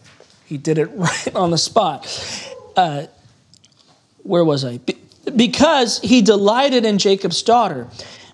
he 0.45 0.57
did 0.57 0.77
it 0.77 0.85
right 0.93 1.35
on 1.35 1.51
the 1.51 1.57
spot. 1.57 2.05
Uh, 2.75 3.07
where 4.23 4.43
was 4.43 4.65
I? 4.65 4.77
Be- 4.79 4.97
because 5.35 5.99
he 5.99 6.21
delighted 6.21 6.85
in 6.85 6.97
Jacob's 6.97 7.41
daughter. 7.43 7.87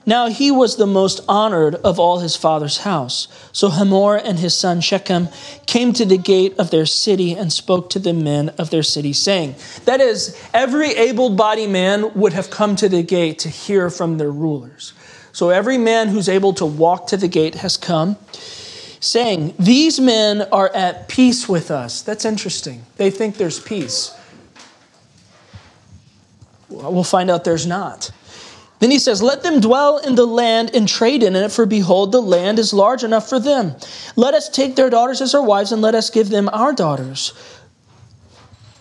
Now 0.06 0.28
he 0.28 0.52
was 0.52 0.76
the 0.76 0.86
most 0.86 1.22
honored 1.28 1.76
of 1.76 2.00
all 2.00 2.20
his 2.20 2.36
father's 2.36 2.80
house. 2.80 3.28
So 3.52 3.70
Hamor 3.70 4.18
and 4.18 4.38
his 4.38 4.56
son 4.56 4.82
Shechem 4.82 5.30
came 5.66 5.94
to 5.94 6.06
the 6.06 6.18
gate 6.18 6.54
of 6.60 6.70
their 6.70 6.86
city 6.86 7.34
and 7.34 7.52
spoke 7.52 7.90
to 7.92 8.00
the 8.00 8.14
men 8.14 8.50
of 8.58 8.70
their 8.70 8.84
city, 8.84 9.14
saying, 9.14 9.56
That 9.86 10.02
is, 10.02 10.40
every 10.54 10.92
able 10.92 11.32
bodied 11.32 11.72
man 11.72 12.14
would 12.14 12.34
have 12.34 12.52
come 12.52 12.76
to 12.78 12.88
the 12.88 13.02
gate 13.02 13.40
to 13.40 13.50
hear 13.50 13.90
from 13.90 14.18
their 14.18 14.32
rulers. 14.32 14.94
So 15.32 15.50
every 15.50 15.78
man 15.78 16.10
who's 16.10 16.30
able 16.30 16.54
to 16.54 16.66
walk 16.66 17.08
to 17.08 17.18
the 17.18 17.28
gate 17.28 17.56
has 17.56 17.76
come, 17.76 18.18
saying, 19.00 19.56
These 19.58 20.00
men 20.00 20.44
are 20.52 20.74
at 20.74 21.08
peace 21.08 21.50
with 21.50 21.72
us. 21.72 22.04
That's 22.04 22.26
interesting. 22.26 22.86
They 22.98 23.10
think 23.10 23.38
there's 23.38 23.60
peace. 23.60 24.16
We'll 26.70 27.04
find 27.04 27.32
out 27.32 27.44
there's 27.44 27.66
not. 27.66 28.12
Then 28.80 28.92
he 28.92 29.00
says, 29.00 29.22
Let 29.22 29.44
them 29.44 29.62
dwell 29.62 29.98
in 29.98 30.16
the 30.16 30.26
land 30.26 30.72
and 30.74 30.88
trade 30.88 31.24
in 31.24 31.36
it, 31.36 31.52
for 31.52 31.66
behold, 31.66 32.12
the 32.12 32.22
land 32.22 32.60
is 32.60 32.74
large 32.74 33.04
enough 33.04 33.30
for 33.30 33.40
them. 33.40 33.76
Let 34.16 34.34
us 34.34 34.50
take 34.50 34.76
their 34.76 34.90
daughters 34.90 35.22
as 35.22 35.34
our 35.34 35.44
wives, 35.44 35.72
and 35.72 35.82
let 35.82 35.96
us 35.96 36.10
give 36.10 36.30
them 36.30 36.50
our 36.52 36.74
daughters. 36.74 37.34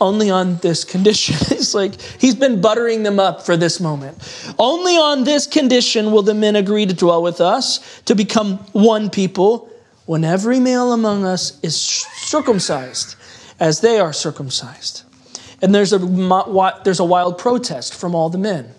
Only 0.00 0.30
on 0.30 0.56
this 0.58 0.84
condition. 0.84 1.36
it's 1.56 1.74
like 1.74 2.00
he's 2.20 2.34
been 2.34 2.60
buttering 2.60 3.04
them 3.04 3.20
up 3.20 3.46
for 3.46 3.56
this 3.56 3.80
moment. 3.80 4.18
Only 4.58 4.96
on 4.96 5.24
this 5.24 5.46
condition 5.46 6.10
will 6.10 6.22
the 6.22 6.34
men 6.34 6.56
agree 6.56 6.86
to 6.86 6.94
dwell 6.94 7.22
with 7.22 7.40
us, 7.40 8.02
to 8.02 8.14
become 8.14 8.58
one 8.72 9.10
people, 9.10 9.70
when 10.06 10.24
every 10.24 10.60
male 10.60 10.92
among 10.92 11.24
us 11.24 11.58
is 11.62 11.76
circumcised, 11.76 13.14
as 13.60 13.80
they 13.80 13.98
are 13.98 14.12
circumcised. 14.12 15.02
And 15.62 15.74
there's 15.74 15.92
a, 15.92 15.98
there's 16.84 17.00
a 17.00 17.04
wild 17.04 17.38
protest 17.38 17.94
from 17.94 18.14
all 18.14 18.28
the 18.28 18.38
men. 18.38 18.74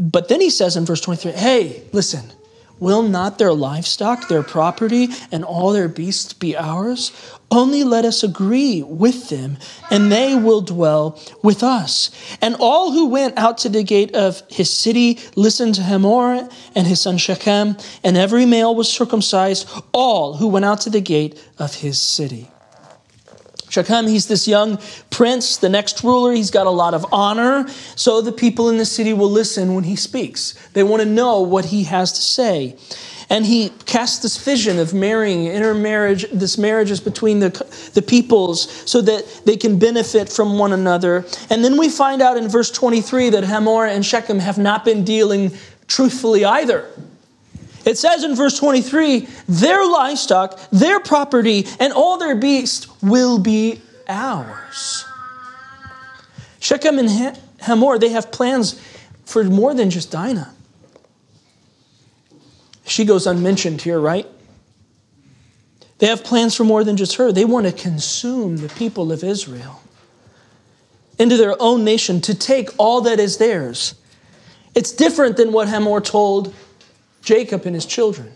But 0.00 0.28
then 0.28 0.40
he 0.40 0.48
says 0.48 0.78
in 0.78 0.86
verse 0.86 1.02
23 1.02 1.32
hey, 1.32 1.82
listen, 1.92 2.32
will 2.78 3.02
not 3.02 3.38
their 3.38 3.52
livestock, 3.52 4.28
their 4.28 4.42
property, 4.42 5.08
and 5.30 5.44
all 5.44 5.72
their 5.72 5.88
beasts 5.88 6.32
be 6.32 6.56
ours? 6.56 7.12
Only 7.50 7.84
let 7.84 8.06
us 8.06 8.22
agree 8.22 8.82
with 8.82 9.28
them, 9.28 9.58
and 9.90 10.10
they 10.10 10.34
will 10.34 10.62
dwell 10.62 11.20
with 11.42 11.62
us. 11.62 12.10
And 12.40 12.56
all 12.58 12.92
who 12.92 13.08
went 13.08 13.36
out 13.36 13.58
to 13.58 13.68
the 13.68 13.82
gate 13.82 14.14
of 14.14 14.42
his 14.48 14.70
city 14.70 15.18
listened 15.36 15.74
to 15.74 15.82
Hamor 15.82 16.48
and 16.74 16.86
his 16.86 17.02
son 17.02 17.18
Shechem, 17.18 17.76
and 18.02 18.16
every 18.16 18.46
male 18.46 18.74
was 18.74 18.90
circumcised, 18.90 19.68
all 19.92 20.34
who 20.34 20.48
went 20.48 20.64
out 20.64 20.80
to 20.82 20.90
the 20.90 21.02
gate 21.02 21.38
of 21.58 21.74
his 21.74 21.98
city. 21.98 22.48
Shechem, 23.70 24.08
he's 24.08 24.26
this 24.26 24.46
young 24.46 24.78
prince, 25.10 25.56
the 25.56 25.68
next 25.68 26.02
ruler. 26.02 26.32
He's 26.32 26.50
got 26.50 26.66
a 26.66 26.70
lot 26.70 26.92
of 26.92 27.06
honor. 27.12 27.68
So 27.96 28.20
the 28.20 28.32
people 28.32 28.68
in 28.68 28.76
the 28.76 28.84
city 28.84 29.12
will 29.12 29.30
listen 29.30 29.74
when 29.74 29.84
he 29.84 29.96
speaks. 29.96 30.54
They 30.72 30.82
want 30.82 31.02
to 31.02 31.08
know 31.08 31.40
what 31.40 31.66
he 31.66 31.84
has 31.84 32.12
to 32.12 32.20
say. 32.20 32.76
And 33.30 33.46
he 33.46 33.68
casts 33.86 34.18
this 34.18 34.44
vision 34.44 34.80
of 34.80 34.92
marrying, 34.92 35.46
intermarriage, 35.46 36.28
this 36.32 36.58
marriages 36.58 36.98
between 36.98 37.38
the, 37.38 37.50
the 37.94 38.02
peoples 38.02 38.68
so 38.90 39.00
that 39.02 39.42
they 39.46 39.56
can 39.56 39.78
benefit 39.78 40.28
from 40.28 40.58
one 40.58 40.72
another. 40.72 41.24
And 41.48 41.64
then 41.64 41.78
we 41.78 41.88
find 41.88 42.22
out 42.22 42.36
in 42.36 42.48
verse 42.48 42.72
23 42.72 43.30
that 43.30 43.44
Hamor 43.44 43.86
and 43.86 44.04
Shechem 44.04 44.40
have 44.40 44.58
not 44.58 44.84
been 44.84 45.04
dealing 45.04 45.52
truthfully 45.86 46.44
either. 46.44 46.90
It 47.84 47.98
says 47.98 48.24
in 48.24 48.34
verse 48.34 48.58
23 48.58 49.28
their 49.48 49.86
livestock, 49.86 50.58
their 50.70 51.00
property, 51.00 51.66
and 51.78 51.92
all 51.92 52.18
their 52.18 52.36
beasts 52.36 52.88
will 53.02 53.38
be 53.38 53.80
ours. 54.08 55.04
Shechem 56.58 56.98
and 56.98 57.38
Hamor, 57.60 57.98
they 57.98 58.10
have 58.10 58.30
plans 58.30 58.80
for 59.24 59.44
more 59.44 59.74
than 59.74 59.90
just 59.90 60.10
Dinah. 60.10 60.52
She 62.84 63.04
goes 63.04 63.26
unmentioned 63.26 63.82
here, 63.82 64.00
right? 64.00 64.26
They 65.98 66.06
have 66.06 66.24
plans 66.24 66.56
for 66.56 66.64
more 66.64 66.82
than 66.82 66.96
just 66.96 67.16
her. 67.16 67.30
They 67.30 67.44
want 67.44 67.66
to 67.66 67.72
consume 67.72 68.56
the 68.56 68.68
people 68.70 69.12
of 69.12 69.22
Israel 69.22 69.80
into 71.18 71.36
their 71.36 71.54
own 71.60 71.84
nation 71.84 72.20
to 72.22 72.34
take 72.34 72.70
all 72.78 73.02
that 73.02 73.20
is 73.20 73.36
theirs. 73.36 73.94
It's 74.74 74.92
different 74.92 75.36
than 75.36 75.52
what 75.52 75.68
Hamor 75.68 76.00
told 76.00 76.54
Jacob 77.22 77.66
and 77.66 77.74
his 77.74 77.86
children. 77.86 78.32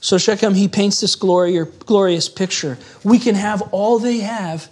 So 0.00 0.18
Shechem, 0.18 0.54
he 0.54 0.68
paints 0.68 1.00
this 1.00 1.16
glorious 1.16 2.28
picture. 2.28 2.78
We 3.02 3.18
can 3.18 3.34
have 3.34 3.62
all 3.72 3.98
they 3.98 4.18
have 4.18 4.68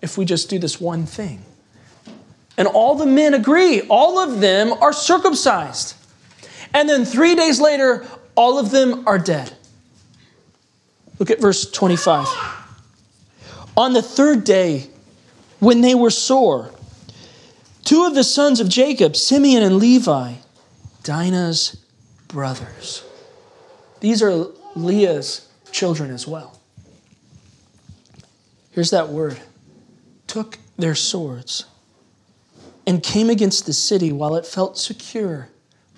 if 0.00 0.16
we 0.16 0.24
just 0.24 0.48
do 0.48 0.58
this 0.58 0.80
one 0.80 1.06
thing. 1.06 1.42
And 2.56 2.66
all 2.66 2.94
the 2.94 3.06
men 3.06 3.34
agree. 3.34 3.82
All 3.82 4.18
of 4.18 4.40
them 4.40 4.72
are 4.72 4.92
circumcised. 4.92 5.94
And 6.72 6.88
then 6.88 7.04
three 7.04 7.34
days 7.34 7.60
later, 7.60 8.06
all 8.34 8.58
of 8.58 8.70
them 8.70 9.06
are 9.06 9.18
dead. 9.18 9.52
Look 11.18 11.30
at 11.30 11.40
verse 11.40 11.70
25. 11.70 12.26
On 13.76 13.92
the 13.92 14.02
third 14.02 14.44
day, 14.44 14.88
when 15.58 15.82
they 15.82 15.94
were 15.94 16.10
sore, 16.10 16.70
two 17.84 18.04
of 18.04 18.14
the 18.14 18.24
sons 18.24 18.60
of 18.60 18.68
Jacob, 18.68 19.16
Simeon 19.16 19.62
and 19.62 19.76
Levi, 19.76 20.34
Dinah's 21.02 21.76
brothers. 22.28 23.04
These 24.00 24.22
are 24.22 24.46
Leah's 24.74 25.48
children 25.72 26.10
as 26.10 26.26
well. 26.26 26.60
Here's 28.72 28.90
that 28.90 29.08
word 29.08 29.38
took 30.26 30.58
their 30.76 30.94
swords 30.94 31.64
and 32.86 33.02
came 33.02 33.28
against 33.28 33.66
the 33.66 33.72
city 33.72 34.12
while 34.12 34.36
it 34.36 34.46
felt 34.46 34.78
secure. 34.78 35.48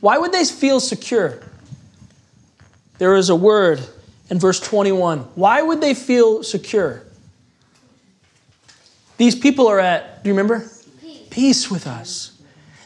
Why 0.00 0.18
would 0.18 0.32
they 0.32 0.44
feel 0.44 0.80
secure? 0.80 1.42
There 2.98 3.14
is 3.14 3.28
a 3.28 3.36
word 3.36 3.80
in 4.30 4.38
verse 4.38 4.58
21. 4.58 5.20
Why 5.34 5.62
would 5.62 5.80
they 5.80 5.94
feel 5.94 6.42
secure? 6.42 7.02
These 9.16 9.36
people 9.36 9.68
are 9.68 9.78
at, 9.78 10.24
do 10.24 10.30
you 10.30 10.34
remember? 10.34 10.68
Peace, 11.00 11.28
Peace 11.30 11.70
with 11.70 11.86
us. 11.86 12.31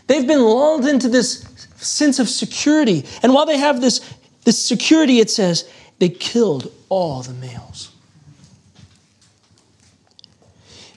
They've 0.07 0.27
been 0.27 0.43
lulled 0.43 0.87
into 0.87 1.09
this 1.09 1.43
sense 1.77 2.19
of 2.19 2.29
security. 2.29 3.05
And 3.23 3.35
while 3.35 3.47
they 3.47 3.59
have 3.59 3.81
this, 3.81 4.01
this 4.45 4.63
security, 4.63 5.21
it 5.21 5.31
says 5.31 5.69
they 5.99 6.09
killed 6.09 6.73
all 6.89 7.23
the 7.23 7.35
males. 7.35 7.91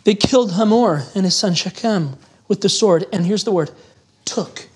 They 0.04 0.16
killed 0.16 0.54
Hamor 0.54 1.04
and 1.14 1.26
his 1.26 1.36
son 1.36 1.54
Shechem 1.54 2.18
with 2.48 2.62
the 2.62 2.70
sword. 2.70 3.06
And 3.12 3.26
here's 3.26 3.44
the 3.44 3.52
word 3.52 3.72
took. 4.26 4.68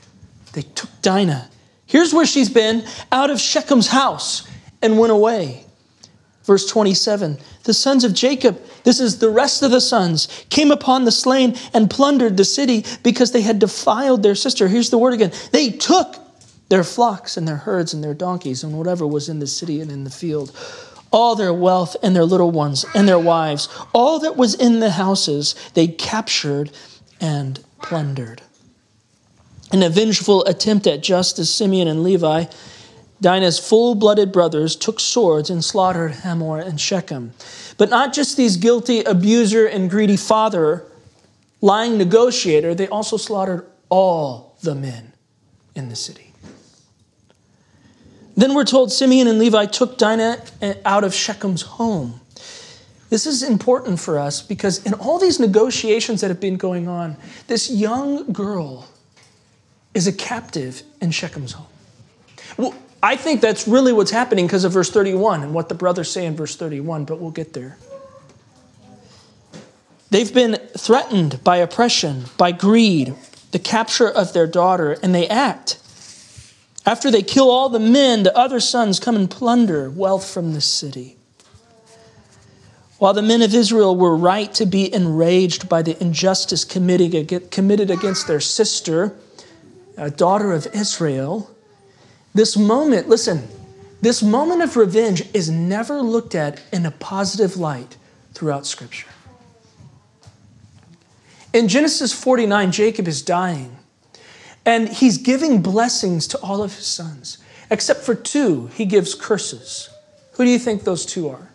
They 0.54 0.62
took 0.62 0.90
Dinah. 1.02 1.50
Here's 1.86 2.14
where 2.14 2.26
she's 2.26 2.50
been 2.50 2.86
out 3.12 3.30
of 3.30 3.38
Shechem's 3.38 3.88
house 3.88 4.48
and 4.82 4.98
went 4.98 5.12
away. 5.12 5.66
Verse 6.44 6.66
27 6.68 7.38
The 7.64 7.74
sons 7.74 8.04
of 8.04 8.14
Jacob, 8.14 8.62
this 8.84 9.00
is 9.00 9.20
the 9.20 9.30
rest 9.30 9.64
of 9.64 9.72
the 9.72 9.82
sons, 9.82 10.28
came 10.50 10.72
upon 10.72 11.06
the 11.06 11.12
slain 11.12 11.56
and 11.74 11.90
plundered 11.90 12.38
the 12.38 12.46
city 12.46 12.86
because 13.02 13.32
they 13.32 13.42
had 13.42 13.60
defiled 13.60 14.24
their 14.24 14.36
sister. 14.36 14.68
Here's 14.68 14.90
the 14.90 14.98
word 14.98 15.14
again. 15.14 15.32
They 15.52 15.70
took 15.70 16.18
their 16.70 16.84
flocks 16.84 17.38
and 17.38 17.48
their 17.48 17.58
herds 17.58 17.94
and 17.94 18.04
their 18.04 18.14
donkeys 18.14 18.64
and 18.64 18.78
whatever 18.78 19.06
was 19.08 19.30
in 19.30 19.40
the 19.40 19.48
city 19.48 19.80
and 19.80 19.92
in 19.92 20.04
the 20.04 20.10
field, 20.10 20.52
all 21.12 21.36
their 21.36 21.54
wealth 21.54 21.96
and 22.02 22.16
their 22.16 22.26
little 22.26 22.52
ones 22.52 22.86
and 22.96 23.08
their 23.08 23.20
wives, 23.20 23.70
all 23.94 24.20
that 24.20 24.36
was 24.36 24.56
in 24.56 24.80
the 24.80 24.92
houses, 24.92 25.56
they 25.76 25.88
captured 25.88 26.72
and 27.22 27.64
plundered. 27.82 28.42
An 29.72 29.90
vengeful 29.92 30.44
attempt 30.46 30.88
at 30.88 31.02
justice, 31.02 31.54
Simeon 31.54 31.88
and 31.88 32.04
Levi 32.04 32.46
Dinah's 33.24 33.58
full 33.58 33.96
blooded 33.96 34.34
brothers 34.34 34.76
took 34.76 35.00
swords 35.00 35.50
and 35.50 35.64
slaughtered 35.64 36.12
Hamor 36.12 36.60
and 36.60 36.80
Shechem. 36.80 37.34
But 37.78 37.90
not 37.90 38.14
just 38.14 38.36
these 38.36 38.58
guilty 38.58 39.00
abuser 39.00 39.66
and 39.66 39.90
greedy 39.90 40.18
father, 40.18 40.86
lying 41.62 41.98
negotiator, 41.98 42.76
they 42.76 42.90
also 42.90 43.16
slaughtered 43.16 43.66
all 43.88 44.58
the 44.62 44.76
men 44.76 45.14
in 45.74 45.88
the 45.88 45.96
city. 45.96 46.34
Then 48.36 48.56
we're 48.56 48.66
told 48.66 48.92
Simeon 48.92 49.28
and 49.28 49.40
Levi 49.40 49.68
took 49.68 49.98
Dinah 49.98 50.44
out 50.84 51.06
of 51.06 51.14
Shechem's 51.14 51.62
home. 51.62 52.20
This 53.10 53.26
is 53.26 53.42
important 53.42 54.02
for 54.02 54.20
us 54.20 54.42
because 54.42 54.86
in 54.86 54.94
all 54.96 55.18
these 55.18 55.40
negotiations 55.40 56.20
that 56.20 56.28
have 56.28 56.42
been 56.42 56.58
going 56.58 56.90
on, 56.90 57.16
this 57.48 57.72
young 57.72 58.34
girl 58.34 58.90
is 59.94 60.08
a 60.08 60.12
captive 60.12 60.84
in 61.00 61.12
Shechem's 61.12 61.54
home. 61.54 61.68
I 63.04 63.18
think 63.18 63.42
that's 63.42 63.68
really 63.68 63.92
what's 63.92 64.12
happening 64.12 64.48
because 64.48 64.64
of 64.64 64.72
verse 64.72 64.90
31 64.90 65.44
and 65.44 65.54
what 65.54 65.68
the 65.68 65.76
brothers 65.76 66.10
say 66.10 66.26
in 66.26 66.38
verse 66.38 66.56
31, 66.56 67.04
but 67.04 67.20
we'll 67.20 67.32
get 67.32 67.52
there. 67.52 67.78
They've 70.10 70.34
been 70.34 70.56
threatened 70.78 71.44
by 71.44 71.58
oppression, 71.58 72.26
by 72.38 72.54
greed, 72.54 73.14
the 73.52 73.60
capture 73.60 74.10
of 74.10 74.32
their 74.32 74.48
daughter, 74.48 74.98
and 75.04 75.14
they 75.14 75.28
act. 75.28 75.80
After 76.86 77.12
they 77.12 77.24
kill 77.24 77.52
all 77.52 77.68
the 77.68 77.78
men, 77.78 78.24
the 78.24 78.36
other 78.38 78.62
sons 78.62 79.02
come 79.02 79.18
and 79.18 79.30
plunder 79.30 79.90
wealth 79.90 80.30
from 80.30 80.54
the 80.54 80.62
city. 80.62 81.18
While 83.00 83.14
the 83.14 83.22
men 83.22 83.42
of 83.42 83.54
Israel 83.54 83.98
were 83.98 84.16
right 84.16 84.54
to 84.54 84.66
be 84.66 84.94
enraged 84.94 85.68
by 85.68 85.82
the 85.82 86.02
injustice 86.02 86.64
committed 86.64 87.92
against 87.92 88.28
their 88.28 88.40
sister, 88.40 89.14
a 89.98 90.10
daughter 90.10 90.54
of 90.54 90.68
Israel, 90.74 91.53
this 92.34 92.58
moment, 92.58 93.08
listen, 93.08 93.48
this 94.02 94.22
moment 94.22 94.62
of 94.62 94.76
revenge 94.76 95.24
is 95.34 95.50
never 95.50 96.02
looked 96.02 96.36
at 96.36 96.62
in 96.72 96.86
a 96.86 96.92
positive 96.92 97.58
light 97.58 97.98
throughout 98.34 98.66
Scripture. 98.66 99.08
In 101.54 101.68
Genesis 101.68 102.12
49, 102.12 102.72
Jacob 102.72 103.08
is 103.08 103.22
dying, 103.22 103.78
and 104.66 104.90
he's 104.90 105.18
giving 105.18 105.62
blessings 105.62 106.28
to 106.28 106.38
all 106.40 106.64
of 106.64 106.76
his 106.76 106.88
sons. 106.88 107.38
Except 107.70 108.02
for 108.02 108.16
two, 108.16 108.68
he 108.68 108.86
gives 108.86 109.16
curses. 109.16 109.90
Who 110.34 110.46
do 110.46 110.50
you 110.50 110.60
think 110.60 110.84
those 110.84 111.06
two 111.06 111.30
are? 111.30 111.50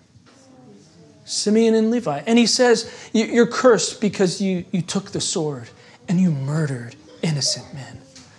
Simeon 1.25 1.75
and 1.75 1.91
Levi. 1.91 2.23
And 2.27 2.39
he 2.39 2.47
says, 2.47 2.91
You're 3.13 3.47
cursed 3.47 4.01
because 4.01 4.41
you, 4.41 4.65
you 4.73 4.83
took 4.83 5.11
the 5.11 5.21
sword 5.21 5.69
and 6.09 6.21
you 6.21 6.31
murdered 6.31 6.97
innocent 7.23 7.75
men. 7.75 7.98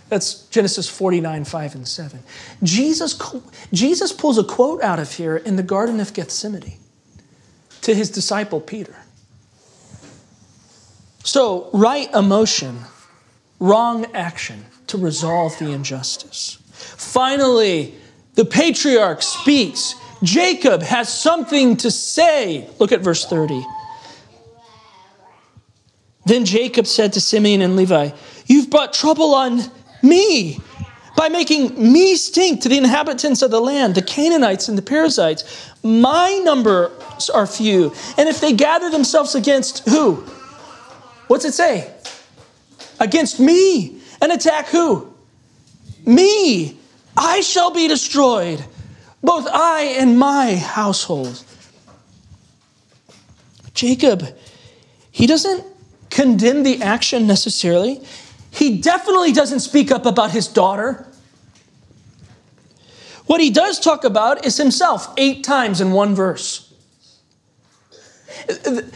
That's 0.10 0.48
Genesis 0.48 0.90
49, 0.90 1.46
5 1.46 1.76
and 1.76 1.88
7. 1.88 2.20
Jesus, 2.64 3.22
Jesus 3.72 4.12
pulls 4.12 4.38
a 4.38 4.44
quote 4.44 4.82
out 4.82 5.00
of 5.00 5.14
here 5.14 5.38
in 5.38 5.56
the 5.56 5.64
Garden 5.64 6.00
of 6.00 6.14
Gethsemane 6.14 6.80
to 7.82 7.94
his 7.94 8.10
disciple 8.10 8.60
Peter. 8.60 8.96
So, 11.24 11.70
right 11.74 12.12
emotion, 12.14 12.80
wrong 13.60 14.08
action 14.16 14.66
to 14.88 14.98
resolve 14.98 15.58
the 15.60 15.72
injustice. 15.72 16.58
Finally, 16.72 17.94
the 18.34 18.46
patriarch 18.46 19.22
speaks. 19.22 19.94
Jacob 20.24 20.82
has 20.82 21.14
something 21.14 21.78
to 21.78 21.92
say. 21.92 22.68
Look 22.80 22.92
at 22.92 23.02
verse 23.02 23.26
30. 23.26 23.64
Then 26.26 26.46
Jacob 26.46 26.88
said 26.88 27.14
to 27.14 27.22
Simeon 27.22 27.62
and 27.62 27.76
Levi, 27.76 28.12
You've 28.46 28.70
brought 28.70 28.94
trouble 28.94 29.36
on 29.36 29.62
me 30.02 30.60
by 31.16 31.28
making 31.28 31.92
me 31.92 32.16
stink 32.16 32.62
to 32.62 32.70
the 32.70 32.78
inhabitants 32.78 33.42
of 33.42 33.52
the 33.52 33.60
land, 33.60 33.96
the 33.96 34.02
Canaanites 34.02 34.70
and 34.70 34.78
the 34.78 34.82
Perizzites. 34.82 35.74
My 35.84 36.40
numbers 36.44 37.30
are 37.30 37.46
few. 37.46 37.94
And 38.18 38.30
if 38.30 38.40
they 38.40 38.54
gather 38.54 38.90
themselves 38.90 39.36
against 39.36 39.88
who? 39.90 40.16
What's 41.28 41.46
it 41.46 41.54
say? 41.54 41.94
Against 43.00 43.40
me. 43.40 44.02
And 44.22 44.32
attack 44.32 44.68
who? 44.68 45.14
Me. 46.06 46.78
I 47.18 47.42
shall 47.42 47.72
be 47.72 47.88
destroyed, 47.90 48.64
both 49.22 49.46
I 49.46 49.96
and 50.00 50.18
my 50.18 50.56
household. 50.56 51.44
Jacob, 53.74 54.26
he 55.12 55.28
doesn't 55.28 55.66
condemn 56.10 56.64
the 56.64 56.82
action 56.82 57.28
necessarily. 57.28 58.02
He 58.52 58.78
definitely 58.80 59.32
doesn't 59.32 59.60
speak 59.62 59.92
up 59.92 60.06
about 60.06 60.32
his 60.32 60.48
daughter. 60.48 61.08
What 63.26 63.42
he 63.42 63.52
does 63.52 63.80
talk 63.80 64.04
about 64.04 64.46
is 64.46 64.58
himself 64.58 65.14
eight 65.18 65.44
times 65.44 65.82
in 65.82 65.92
one 65.92 66.16
verse. 66.16 66.74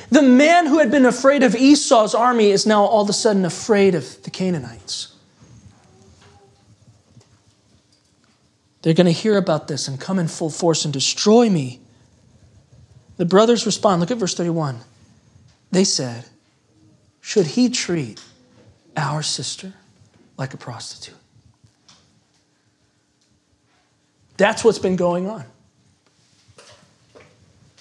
The 0.10 0.22
man 0.22 0.66
who 0.66 0.80
had 0.80 0.90
been 0.90 1.06
afraid 1.06 1.44
of 1.44 1.56
Esau's 1.56 2.16
army 2.16 2.50
is 2.50 2.66
now 2.66 2.84
all 2.84 3.04
of 3.04 3.10
a 3.10 3.14
sudden 3.14 3.46
afraid 3.46 3.94
of 3.94 4.24
the 4.24 4.32
Canaanites. 4.32 5.14
They're 8.82 8.94
going 8.94 9.06
to 9.06 9.12
hear 9.12 9.38
about 9.38 9.68
this 9.68 9.88
and 9.88 10.00
come 10.00 10.20
in 10.20 10.28
full 10.28 10.50
force 10.50 10.84
and 10.84 10.94
destroy 10.94 11.50
me. 11.50 11.80
The 13.18 13.26
brothers 13.26 13.66
respond. 13.66 14.02
Look 14.02 14.12
at 14.12 14.18
verse 14.18 14.34
31. 14.34 14.80
They 15.72 15.84
said, 15.84 16.26
Should 17.22 17.48
he 17.48 17.70
treat 17.70 18.22
our 18.96 19.22
sister 19.22 19.74
like 20.38 20.54
a 20.54 20.58
prostitute. 20.58 21.16
That's 24.38 24.64
what's 24.64 24.80
been 24.80 24.96
going 24.96 25.28
on. 25.28 25.46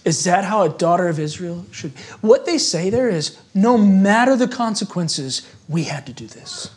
Is 0.04 0.24
that 0.24 0.44
how 0.44 0.62
a 0.62 0.68
daughter 0.68 1.08
of 1.08 1.18
Israel 1.18 1.64
should? 1.70 1.92
What 2.20 2.44
they 2.44 2.58
say 2.58 2.90
there 2.90 3.08
is 3.08 3.38
no 3.54 3.78
matter 3.78 4.36
the 4.36 4.48
consequences, 4.48 5.48
we 5.68 5.84
had 5.84 6.06
to 6.06 6.12
do 6.12 6.26
this. 6.26 6.70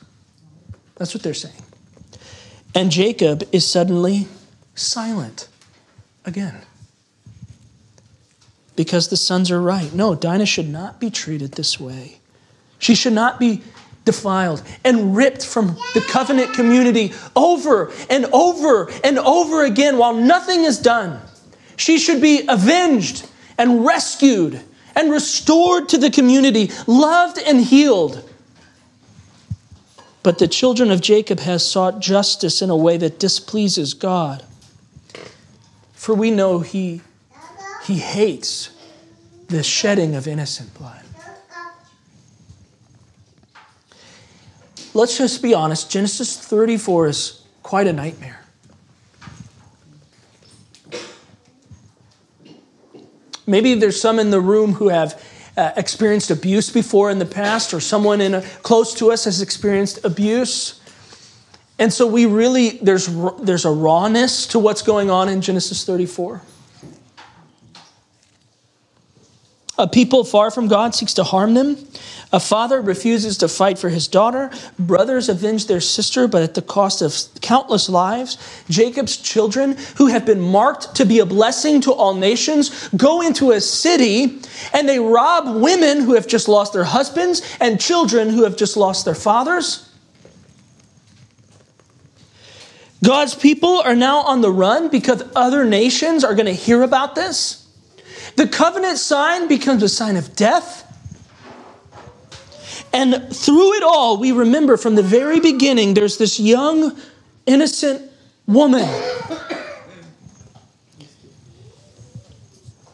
That's 0.95 1.13
what 1.13 1.23
they're 1.23 1.33
saying. 1.33 1.61
And 2.75 2.91
Jacob 2.91 3.43
is 3.51 3.65
suddenly 3.65 4.27
silent 4.75 5.47
again. 6.23 6.61
Because 8.75 9.07
the 9.07 9.17
sons 9.17 9.49
are 9.49 9.61
right. 9.61 9.93
No, 9.93 10.13
Dinah 10.13 10.45
should 10.45 10.69
not 10.69 10.99
be 10.99 11.09
treated 11.09 11.53
this 11.53 11.79
way. 11.79 12.19
She 12.77 12.93
should 12.93 13.13
not 13.13 13.39
be 13.39 13.63
defiled 14.05 14.61
and 14.83 15.15
ripped 15.15 15.45
from 15.45 15.75
the 15.93 16.01
covenant 16.07 16.53
community 16.53 17.13
over 17.35 17.91
and 18.09 18.25
over 18.27 18.89
and 19.03 19.17
over 19.19 19.65
again 19.65 19.97
while 19.97 20.13
nothing 20.13 20.63
is 20.63 20.79
done. 20.79 21.19
She 21.75 21.97
should 21.97 22.21
be 22.21 22.45
avenged 22.47 23.27
and 23.57 23.85
rescued 23.85 24.61
and 24.95 25.11
restored 25.11 25.89
to 25.89 25.97
the 25.97 26.09
community, 26.09 26.71
loved 26.87 27.37
and 27.39 27.59
healed. 27.59 28.29
But 30.23 30.39
the 30.39 30.47
children 30.47 30.89
of 30.89 31.01
Jacob 31.01 31.39
has 31.41 31.67
sought 31.67 31.99
justice 31.99 32.61
in 32.61 32.69
a 32.69 32.77
way 32.77 32.97
that 32.97 33.19
displeases 33.19 33.93
God. 33.93 34.43
For 35.93 36.15
we 36.15 36.31
know 36.31 36.59
he, 36.59 37.01
he 37.83 37.97
hates 37.97 38.69
the 39.47 39.63
shedding 39.63 40.15
of 40.15 40.27
innocent 40.27 40.73
blood. 40.73 41.04
Let's 44.95 45.17
just 45.17 45.43
be 45.43 45.53
honest 45.53 45.91
Genesis 45.91 46.37
34 46.37 47.07
is 47.07 47.43
quite 47.61 47.85
a 47.85 47.93
nightmare. 47.93 48.41
Maybe 53.47 53.75
there's 53.75 54.01
some 54.01 54.17
in 54.17 54.31
the 54.31 54.41
room 54.41 54.73
who 54.73 54.89
have 54.89 55.21
uh, 55.57 55.71
experienced 55.77 56.31
abuse 56.31 56.69
before 56.69 57.09
in 57.11 57.19
the 57.19 57.25
past, 57.25 57.73
or 57.73 57.79
someone 57.79 58.21
in 58.21 58.33
a, 58.33 58.41
close 58.41 58.93
to 58.95 59.11
us 59.11 59.25
has 59.25 59.41
experienced 59.41 60.03
abuse. 60.03 60.81
And 61.77 61.93
so 61.93 62.07
we 62.07 62.25
really, 62.25 62.71
there's, 62.81 63.07
there's 63.39 63.65
a 63.65 63.71
rawness 63.71 64.47
to 64.47 64.59
what's 64.59 64.81
going 64.81 65.09
on 65.09 65.29
in 65.29 65.41
Genesis 65.41 65.85
34. 65.85 66.41
A 69.77 69.87
people 69.87 70.23
far 70.23 70.51
from 70.51 70.67
God 70.67 70.95
seeks 70.95 71.13
to 71.15 71.23
harm 71.23 71.53
them. 71.53 71.77
A 72.31 72.39
father 72.39 72.81
refuses 72.81 73.37
to 73.39 73.47
fight 73.47 73.77
for 73.77 73.89
his 73.89 74.07
daughter. 74.07 74.49
Brothers 74.79 75.27
avenge 75.27 75.67
their 75.67 75.81
sister, 75.81 76.27
but 76.27 76.43
at 76.43 76.53
the 76.53 76.61
cost 76.61 77.01
of 77.01 77.13
countless 77.41 77.89
lives. 77.89 78.37
Jacob's 78.69 79.17
children, 79.17 79.77
who 79.97 80.07
have 80.07 80.25
been 80.25 80.41
marked 80.41 80.95
to 80.95 81.05
be 81.05 81.19
a 81.19 81.25
blessing 81.25 81.81
to 81.81 81.91
all 81.91 82.13
nations, 82.13 82.89
go 82.89 83.21
into 83.21 83.51
a 83.51 83.59
city 83.59 84.39
and 84.73 84.87
they 84.87 84.99
rob 84.99 85.61
women 85.61 86.01
who 86.01 86.15
have 86.15 86.27
just 86.27 86.47
lost 86.47 86.73
their 86.73 86.85
husbands 86.85 87.41
and 87.59 87.79
children 87.79 88.29
who 88.29 88.43
have 88.43 88.55
just 88.55 88.77
lost 88.77 89.03
their 89.03 89.15
fathers. 89.15 89.89
God's 93.03 93.35
people 93.35 93.81
are 93.81 93.95
now 93.95 94.19
on 94.21 94.41
the 94.41 94.51
run 94.51 94.87
because 94.87 95.21
other 95.35 95.63
nations 95.63 96.23
are 96.23 96.33
going 96.33 96.47
to 96.47 96.53
hear 96.53 96.81
about 96.81 97.13
this. 97.13 97.64
The 98.35 98.47
covenant 98.47 98.97
sign 98.97 99.47
becomes 99.47 99.81
a 99.83 99.89
sign 99.89 100.17
of 100.17 100.35
death. 100.35 100.83
And 102.91 103.35
through 103.35 103.73
it 103.75 103.83
all, 103.83 104.17
we 104.17 104.31
remember 104.31 104.77
from 104.77 104.95
the 104.95 105.03
very 105.03 105.39
beginning, 105.39 105.93
there's 105.93 106.17
this 106.17 106.39
young, 106.39 106.97
innocent 107.45 108.09
woman 108.47 108.87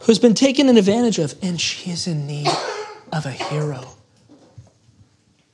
who's 0.00 0.18
been 0.18 0.34
taken 0.34 0.68
advantage 0.76 1.18
of, 1.18 1.34
and 1.42 1.60
she 1.60 1.90
is 1.90 2.06
in 2.06 2.26
need 2.26 2.48
of 3.12 3.26
a 3.26 3.30
hero. 3.30 3.94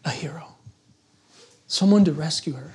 A 0.04 0.10
hero. 0.10 0.54
Someone 1.66 2.04
to 2.06 2.12
rescue 2.12 2.54
her. 2.54 2.72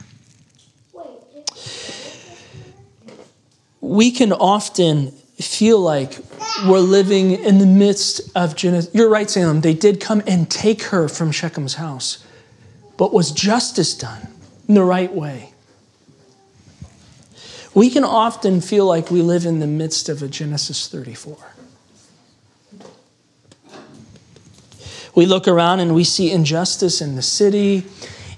We 3.81 4.11
can 4.11 4.31
often 4.31 5.13
feel 5.43 5.79
like 5.79 6.17
we're 6.65 6.79
living 6.79 7.31
in 7.31 7.57
the 7.57 7.65
midst 7.65 8.21
of 8.35 8.55
Genesis. 8.55 8.93
You're 8.93 9.09
right, 9.09 9.29
Salem. 9.29 9.61
They 9.61 9.73
did 9.73 9.99
come 9.99 10.21
and 10.27 10.49
take 10.49 10.83
her 10.83 11.07
from 11.07 11.31
Shechem's 11.31 11.75
house. 11.75 12.25
But 12.97 13.13
was 13.13 13.31
justice 13.31 13.95
done 13.95 14.27
in 14.67 14.75
the 14.75 14.83
right 14.83 15.13
way? 15.13 15.53
We 17.73 17.89
can 17.89 18.03
often 18.03 18.61
feel 18.61 18.85
like 18.85 19.09
we 19.09 19.21
live 19.21 19.45
in 19.45 19.59
the 19.59 19.67
midst 19.67 20.09
of 20.09 20.21
a 20.21 20.27
Genesis 20.27 20.87
34. 20.87 21.37
We 25.15 25.25
look 25.25 25.47
around 25.47 25.79
and 25.79 25.93
we 25.93 26.03
see 26.03 26.31
injustice 26.31 27.01
in 27.01 27.15
the 27.15 27.21
city, 27.21 27.85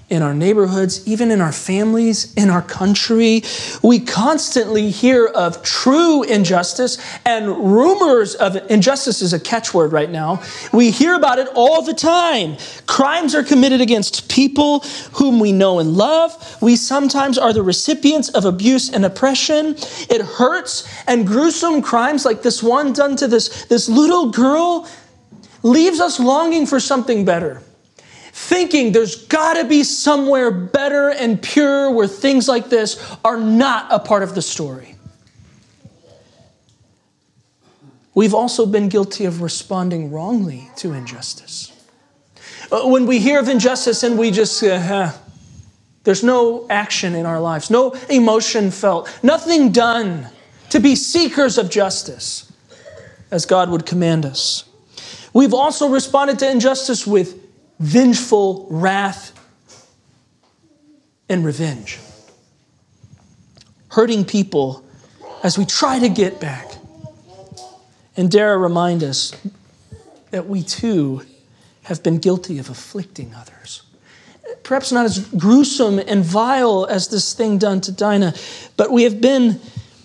in 0.08 0.22
our 0.22 0.34
neighborhoods, 0.34 1.06
even 1.06 1.32
in 1.32 1.40
our 1.40 1.52
families, 1.52 2.32
in 2.34 2.48
our 2.48 2.62
country. 2.62 3.42
We 3.82 3.98
constantly 3.98 4.90
hear 4.90 5.26
of 5.26 5.62
true 5.64 6.22
injustice, 6.22 6.98
and 7.24 7.48
rumors 7.48 8.36
of 8.36 8.56
injustice 8.70 9.20
is 9.20 9.32
a 9.32 9.40
catchword 9.40 9.92
right 9.92 10.10
now. 10.10 10.42
We 10.72 10.92
hear 10.92 11.14
about 11.14 11.40
it 11.40 11.48
all 11.54 11.82
the 11.82 11.92
time. 11.92 12.56
Crimes 12.86 13.34
are 13.34 13.42
committed 13.42 13.80
against 13.80 14.30
people 14.30 14.80
whom 15.14 15.40
we 15.40 15.50
know 15.50 15.80
and 15.80 15.94
love. 15.94 16.56
We 16.62 16.76
sometimes 16.76 17.36
are 17.36 17.52
the 17.52 17.64
recipients 17.64 18.28
of 18.28 18.44
abuse 18.44 18.92
and 18.92 19.04
oppression. 19.04 19.74
It 20.08 20.20
hurts, 20.20 20.88
and 21.08 21.26
gruesome 21.26 21.82
crimes 21.82 22.24
like 22.24 22.42
this 22.42 22.62
one 22.62 22.92
done 22.92 23.16
to 23.16 23.26
this, 23.26 23.64
this 23.64 23.88
little 23.88 24.30
girl 24.30 24.88
leaves 25.64 25.98
us 25.98 26.20
longing 26.20 26.64
for 26.64 26.78
something 26.78 27.24
better 27.24 27.60
thinking 28.36 28.92
there's 28.92 29.24
got 29.24 29.54
to 29.54 29.64
be 29.64 29.82
somewhere 29.82 30.50
better 30.50 31.08
and 31.08 31.40
pure 31.40 31.90
where 31.90 32.06
things 32.06 32.46
like 32.46 32.68
this 32.68 33.16
are 33.24 33.40
not 33.40 33.90
a 33.90 33.98
part 33.98 34.22
of 34.22 34.34
the 34.34 34.42
story. 34.42 34.94
We've 38.14 38.34
also 38.34 38.66
been 38.66 38.90
guilty 38.90 39.24
of 39.24 39.40
responding 39.40 40.12
wrongly 40.12 40.68
to 40.76 40.92
injustice. 40.92 41.72
Uh, 42.70 42.82
when 42.82 43.06
we 43.06 43.20
hear 43.20 43.40
of 43.40 43.48
injustice 43.48 44.02
and 44.02 44.18
we 44.18 44.30
just, 44.30 44.62
uh, 44.62 45.12
there's 46.04 46.22
no 46.22 46.66
action 46.68 47.14
in 47.14 47.24
our 47.24 47.40
lives, 47.40 47.70
no 47.70 47.92
emotion 48.10 48.70
felt, 48.70 49.18
nothing 49.22 49.72
done 49.72 50.28
to 50.68 50.78
be 50.78 50.94
seekers 50.94 51.56
of 51.56 51.70
justice 51.70 52.52
as 53.30 53.46
God 53.46 53.70
would 53.70 53.86
command 53.86 54.26
us. 54.26 54.64
We've 55.32 55.54
also 55.54 55.88
responded 55.88 56.38
to 56.40 56.50
injustice 56.50 57.06
with 57.06 57.45
vengeful 57.78 58.66
wrath 58.70 59.32
and 61.28 61.44
revenge. 61.44 61.98
Hurting 63.88 64.24
people 64.24 64.84
as 65.42 65.58
we 65.58 65.64
try 65.64 65.98
to 65.98 66.08
get 66.08 66.40
back. 66.40 66.70
And 68.16 68.30
dare 68.30 68.52
I 68.52 68.54
remind 68.54 69.02
us 69.02 69.32
that 70.30 70.46
we 70.46 70.62
too 70.62 71.22
have 71.84 72.02
been 72.02 72.18
guilty 72.18 72.58
of 72.58 72.68
afflicting 72.68 73.34
others. 73.34 73.82
Perhaps 74.62 74.90
not 74.90 75.04
as 75.04 75.26
gruesome 75.28 75.98
and 75.98 76.24
vile 76.24 76.86
as 76.86 77.08
this 77.08 77.32
thing 77.34 77.58
done 77.58 77.80
to 77.82 77.92
Dinah, 77.92 78.34
but 78.76 78.90
we 78.90 79.04
have 79.04 79.20
been, 79.20 79.60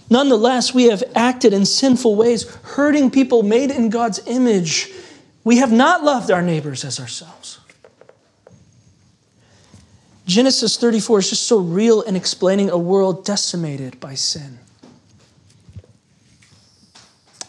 nonetheless, 0.10 0.73
we 0.73 0.86
have 0.86 1.03
acted 1.15 1.53
in 1.53 1.65
sinful 1.65 2.15
ways, 2.15 2.43
hurting 2.63 3.10
people 3.10 3.43
made 3.43 3.71
in 3.71 3.89
God's 3.89 4.19
image. 4.27 4.91
We 5.43 5.57
have 5.57 5.71
not 5.71 6.03
loved 6.03 6.29
our 6.29 6.41
neighbors 6.41 6.86
as 6.86 6.99
ourselves. 6.99 7.60
Genesis 10.31 10.77
34 10.77 11.19
is 11.19 11.29
just 11.31 11.43
so 11.43 11.57
real 11.57 11.99
in 11.99 12.15
explaining 12.15 12.69
a 12.69 12.77
world 12.77 13.25
decimated 13.25 13.99
by 13.99 14.13
sin. 14.13 14.59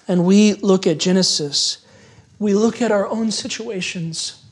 And 0.09 0.25
we 0.25 0.55
look 0.55 0.85
at 0.85 0.99
Genesis, 0.99 1.87
we 2.41 2.55
look 2.55 2.83
at 2.83 2.91
our 2.91 3.07
own 3.07 3.31
situations 3.31 4.45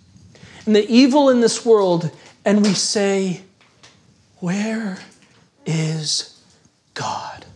and 0.65 0.77
the 0.77 0.89
evil 0.89 1.29
in 1.29 1.41
this 1.41 1.67
world, 1.67 2.13
and 2.45 2.63
we 2.63 2.73
say, 2.73 3.41
Where 4.39 4.99
is 5.67 6.41
God? 6.95 7.47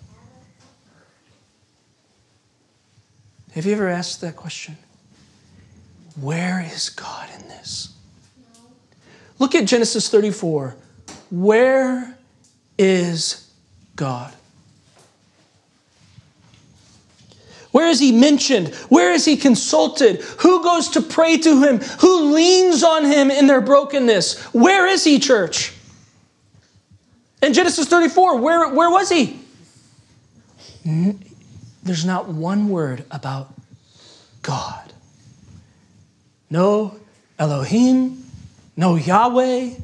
Have 3.52 3.64
you 3.64 3.72
ever 3.74 3.88
asked 3.88 4.22
that 4.22 4.34
question? 4.34 4.76
Where 6.20 6.68
is 6.68 6.88
God 6.88 7.28
in 7.38 7.46
this? 7.46 7.93
Look 9.38 9.54
at 9.54 9.64
Genesis 9.66 10.08
34. 10.08 10.76
Where 11.30 12.16
is 12.78 13.50
God? 13.96 14.32
Where 17.72 17.88
is 17.88 17.98
he 17.98 18.12
mentioned? 18.12 18.72
Where 18.88 19.12
is 19.12 19.24
he 19.24 19.36
consulted? 19.36 20.20
Who 20.40 20.62
goes 20.62 20.90
to 20.90 21.02
pray 21.02 21.38
to 21.38 21.62
him? 21.62 21.80
Who 22.00 22.32
leans 22.32 22.84
on 22.84 23.04
him 23.04 23.32
in 23.32 23.48
their 23.48 23.60
brokenness? 23.60 24.40
Where 24.54 24.86
is 24.86 25.02
he, 25.02 25.18
church? 25.18 25.72
In 27.42 27.52
Genesis 27.52 27.88
34, 27.88 28.38
where, 28.38 28.68
where 28.72 28.90
was 28.90 29.10
he? 29.10 29.40
There's 31.82 32.04
not 32.04 32.28
one 32.28 32.68
word 32.68 33.04
about 33.10 33.52
God. 34.42 34.92
No 36.48 37.00
Elohim, 37.38 38.23
no 38.76 38.96
Yahweh, 38.96 39.74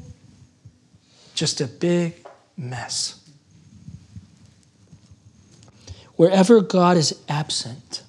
just 1.34 1.60
a 1.60 1.66
big 1.66 2.26
mess. 2.56 3.16
Wherever 6.16 6.60
God 6.60 6.96
is 6.96 7.18
absent, 7.28 8.02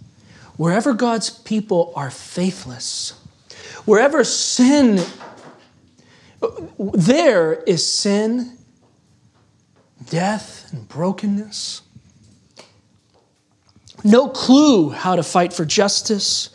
wherever 0.58 0.94
God's 0.94 1.30
people 1.30 1.94
are 1.96 2.12
faithless, 2.12 3.14
wherever 3.86 4.24
sin, 4.24 5.00
there 6.78 7.54
is 7.54 7.88
sin, 7.88 8.58
death, 10.10 10.72
and 10.74 10.88
brokenness. 10.90 11.84
No 14.04 14.28
clue 14.28 14.90
how 14.90 15.16
to 15.16 15.24
fight 15.24 15.54
for 15.54 15.64
justice 15.64 16.50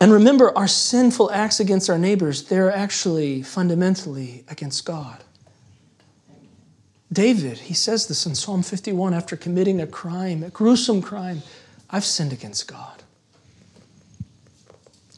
and 0.00 0.12
remember, 0.12 0.56
our 0.56 0.66
sinful 0.66 1.30
acts 1.30 1.60
against 1.60 1.90
our 1.90 1.98
neighbors, 1.98 2.44
they're 2.44 2.74
actually 2.74 3.42
fundamentally 3.42 4.44
against 4.48 4.86
God. 4.86 5.22
David, 7.12 7.58
he 7.58 7.74
says 7.74 8.06
this 8.06 8.24
in 8.24 8.34
Psalm 8.34 8.62
51 8.62 9.12
after 9.12 9.36
committing 9.36 9.80
a 9.80 9.86
crime, 9.86 10.42
a 10.42 10.50
gruesome 10.50 11.02
crime. 11.02 11.42
I've 11.90 12.04
sinned 12.04 12.32
against 12.32 12.66
God. 12.66 12.99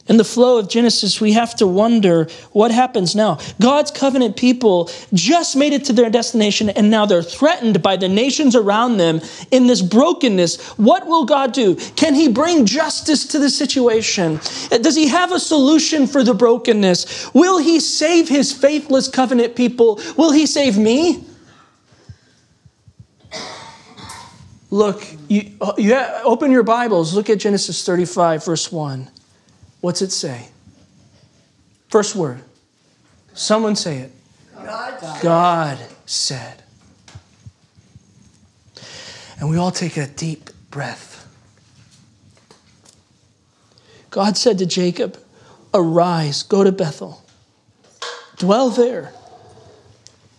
In 0.07 0.17
the 0.17 0.25
flow 0.25 0.59
of 0.59 0.67
Genesis, 0.67 1.21
we 1.21 1.31
have 1.31 1.55
to 1.55 1.65
wonder 1.65 2.27
what 2.51 2.71
happens 2.71 3.15
now. 3.15 3.39
God's 3.61 3.89
covenant 3.89 4.35
people 4.35 4.89
just 5.13 5.55
made 5.55 5.71
it 5.71 5.85
to 5.85 5.93
their 5.93 6.09
destination, 6.09 6.69
and 6.69 6.91
now 6.91 7.05
they're 7.05 7.23
threatened 7.23 7.81
by 7.81 7.95
the 7.95 8.09
nations 8.09 8.53
around 8.53 8.97
them 8.97 9.21
in 9.49 9.67
this 9.67 9.81
brokenness. 9.81 10.61
What 10.71 11.07
will 11.07 11.23
God 11.23 11.53
do? 11.53 11.75
Can 11.95 12.15
He 12.15 12.27
bring 12.27 12.65
justice 12.65 13.25
to 13.27 13.39
the 13.39 13.49
situation? 13.49 14.41
Does 14.69 14.97
He 14.97 15.07
have 15.07 15.31
a 15.31 15.39
solution 15.39 16.05
for 16.05 16.21
the 16.21 16.33
brokenness? 16.33 17.33
Will 17.33 17.59
He 17.59 17.79
save 17.79 18.27
His 18.27 18.51
faithless 18.51 19.07
covenant 19.07 19.55
people? 19.55 20.01
Will 20.17 20.33
He 20.33 20.45
save 20.47 20.77
me? 20.77 21.23
Look, 24.69 25.05
you, 25.29 25.51
you 25.77 25.95
open 26.25 26.51
your 26.51 26.63
Bibles, 26.63 27.13
look 27.13 27.29
at 27.29 27.37
Genesis 27.39 27.85
35, 27.85 28.43
verse 28.43 28.69
1. 28.69 29.12
What's 29.83 30.01
it 30.01 30.13
say? 30.13 30.47
First 31.89 32.15
word. 32.15 32.41
Someone 33.33 33.75
say 33.75 33.97
it. 33.97 34.11
God, 34.55 35.21
God 35.21 35.77
said. 36.05 36.63
And 39.37 39.49
we 39.49 39.57
all 39.57 39.71
take 39.71 39.97
a 39.97 40.07
deep 40.07 40.51
breath. 40.71 41.27
God 44.09 44.37
said 44.37 44.57
to 44.59 44.65
Jacob, 44.65 45.19
Arise, 45.73 46.43
go 46.43 46.63
to 46.63 46.71
Bethel, 46.71 47.21
dwell 48.37 48.69
there, 48.69 49.11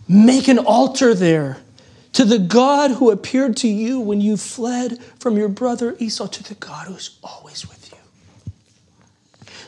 make 0.09 0.48
an 0.48 0.59
altar 0.59 1.12
there 1.12 1.59
to 2.14 2.24
the 2.24 2.38
God 2.38 2.92
who 2.92 3.11
appeared 3.11 3.59
to 3.59 3.68
you 3.68 4.00
when 4.00 4.22
you 4.22 4.38
fled 4.38 5.02
from 5.20 5.37
your 5.37 5.50
brother 5.50 5.96
Esau, 5.98 6.28
to 6.28 6.42
the 6.42 6.54
God 6.54 6.87
who 6.87 6.94
is 6.94 7.18
always 7.22 7.68
with 7.68 7.76
you. 7.83 7.84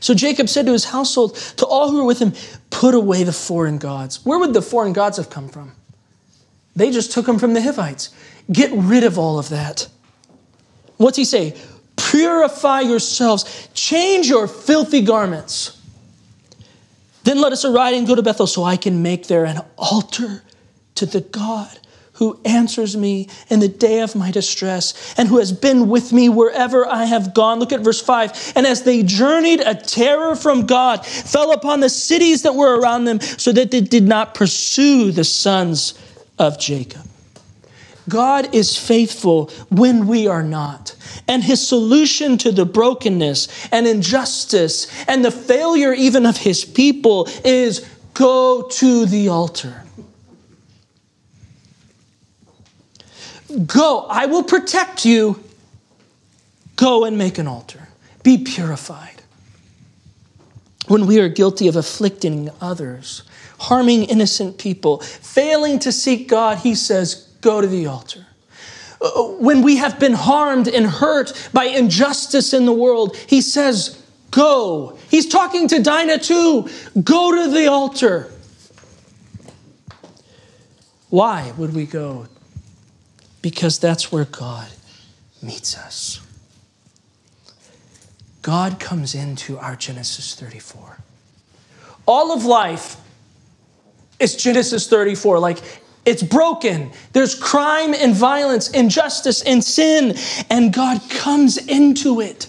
So 0.06 0.14
Jacob 0.14 0.48
said 0.48 0.66
to 0.66 0.72
his 0.72 0.84
household, 0.84 1.34
to 1.56 1.66
all 1.66 1.90
who 1.90 1.96
were 1.96 2.04
with 2.04 2.20
him, 2.20 2.32
Put 2.70 2.94
away 2.94 3.24
the 3.24 3.32
foreign 3.32 3.76
gods. 3.76 4.24
Where 4.24 4.38
would 4.38 4.54
the 4.54 4.62
foreign 4.62 4.92
gods 4.92 5.16
have 5.16 5.30
come 5.30 5.48
from? 5.48 5.72
They 6.76 6.92
just 6.92 7.10
took 7.10 7.26
them 7.26 7.40
from 7.40 7.54
the 7.54 7.60
Hivites. 7.60 8.10
Get 8.52 8.70
rid 8.72 9.02
of 9.02 9.18
all 9.18 9.40
of 9.40 9.48
that. 9.48 9.88
What's 10.96 11.16
he 11.16 11.24
say? 11.24 11.56
Purify 11.96 12.82
yourselves, 12.82 13.68
change 13.74 14.28
your 14.28 14.46
filthy 14.46 15.00
garments. 15.00 15.76
Then 17.24 17.40
let 17.40 17.50
us 17.50 17.64
arise 17.64 17.98
and 17.98 18.06
go 18.06 18.14
to 18.14 18.22
Bethel 18.22 18.46
so 18.46 18.62
I 18.62 18.76
can 18.76 19.02
make 19.02 19.26
there 19.26 19.44
an 19.44 19.60
altar 19.76 20.44
to 20.94 21.06
the 21.06 21.22
God 21.22 21.80
who 22.16 22.38
answers 22.44 22.96
me 22.96 23.28
in 23.48 23.60
the 23.60 23.68
day 23.68 24.00
of 24.00 24.14
my 24.14 24.30
distress 24.30 25.14
and 25.18 25.28
who 25.28 25.38
has 25.38 25.52
been 25.52 25.88
with 25.88 26.12
me 26.12 26.28
wherever 26.28 26.86
I 26.86 27.04
have 27.04 27.34
gone. 27.34 27.58
Look 27.58 27.72
at 27.72 27.80
verse 27.80 28.00
5. 28.00 28.52
And 28.56 28.66
as 28.66 28.82
they 28.82 29.02
journeyed, 29.02 29.60
a 29.60 29.74
terror 29.74 30.34
from 30.34 30.66
God 30.66 31.04
fell 31.06 31.52
upon 31.52 31.80
the 31.80 31.90
cities 31.90 32.42
that 32.42 32.54
were 32.54 32.78
around 32.78 33.04
them 33.04 33.20
so 33.20 33.52
that 33.52 33.70
they 33.70 33.80
did 33.80 34.04
not 34.04 34.34
pursue 34.34 35.12
the 35.12 35.24
sons 35.24 35.94
of 36.38 36.58
Jacob. 36.58 37.02
God 38.08 38.54
is 38.54 38.76
faithful 38.76 39.50
when 39.68 40.06
we 40.06 40.28
are 40.28 40.42
not. 40.42 40.94
And 41.26 41.42
his 41.42 41.66
solution 41.66 42.38
to 42.38 42.52
the 42.52 42.64
brokenness 42.64 43.68
and 43.72 43.86
injustice 43.86 44.86
and 45.08 45.24
the 45.24 45.30
failure 45.30 45.92
even 45.92 46.24
of 46.24 46.36
his 46.36 46.64
people 46.64 47.28
is 47.44 47.84
go 48.14 48.62
to 48.62 49.06
the 49.06 49.28
altar. 49.28 49.85
Go, 53.66 54.06
I 54.08 54.26
will 54.26 54.42
protect 54.42 55.04
you. 55.04 55.42
Go 56.76 57.04
and 57.04 57.16
make 57.16 57.38
an 57.38 57.46
altar. 57.46 57.88
Be 58.22 58.38
purified. 58.38 59.22
When 60.88 61.06
we 61.06 61.20
are 61.20 61.28
guilty 61.28 61.68
of 61.68 61.76
afflicting 61.76 62.50
others, 62.60 63.22
harming 63.58 64.04
innocent 64.04 64.58
people, 64.58 64.98
failing 65.00 65.78
to 65.80 65.92
seek 65.92 66.28
God, 66.28 66.58
he 66.58 66.74
says, 66.74 67.28
go 67.40 67.60
to 67.60 67.66
the 67.66 67.86
altar. 67.86 68.26
Uh, 69.00 69.22
when 69.38 69.62
we 69.62 69.76
have 69.76 69.98
been 69.98 70.12
harmed 70.12 70.68
and 70.68 70.86
hurt 70.86 71.50
by 71.52 71.64
injustice 71.64 72.52
in 72.52 72.66
the 72.66 72.72
world, 72.72 73.16
he 73.16 73.40
says, 73.40 74.02
go. 74.30 74.98
He's 75.10 75.28
talking 75.28 75.68
to 75.68 75.82
Dinah 75.82 76.18
too. 76.18 76.68
Go 77.02 77.32
to 77.44 77.50
the 77.50 77.66
altar. 77.66 78.30
Why 81.10 81.52
would 81.56 81.74
we 81.74 81.86
go? 81.86 82.26
Because 83.46 83.78
that's 83.78 84.10
where 84.10 84.24
God 84.24 84.66
meets 85.40 85.78
us. 85.78 86.20
God 88.42 88.80
comes 88.80 89.14
into 89.14 89.56
our 89.58 89.76
Genesis 89.76 90.34
34. 90.34 90.98
All 92.06 92.32
of 92.32 92.44
life 92.44 92.96
is 94.18 94.34
Genesis 94.34 94.88
34. 94.88 95.38
Like, 95.38 95.58
it's 96.04 96.24
broken. 96.24 96.90
There's 97.12 97.36
crime 97.36 97.94
and 97.94 98.16
violence, 98.16 98.68
injustice 98.70 99.42
and 99.42 99.62
sin, 99.62 100.16
and 100.50 100.72
God 100.72 101.00
comes 101.08 101.56
into 101.56 102.20
it. 102.20 102.48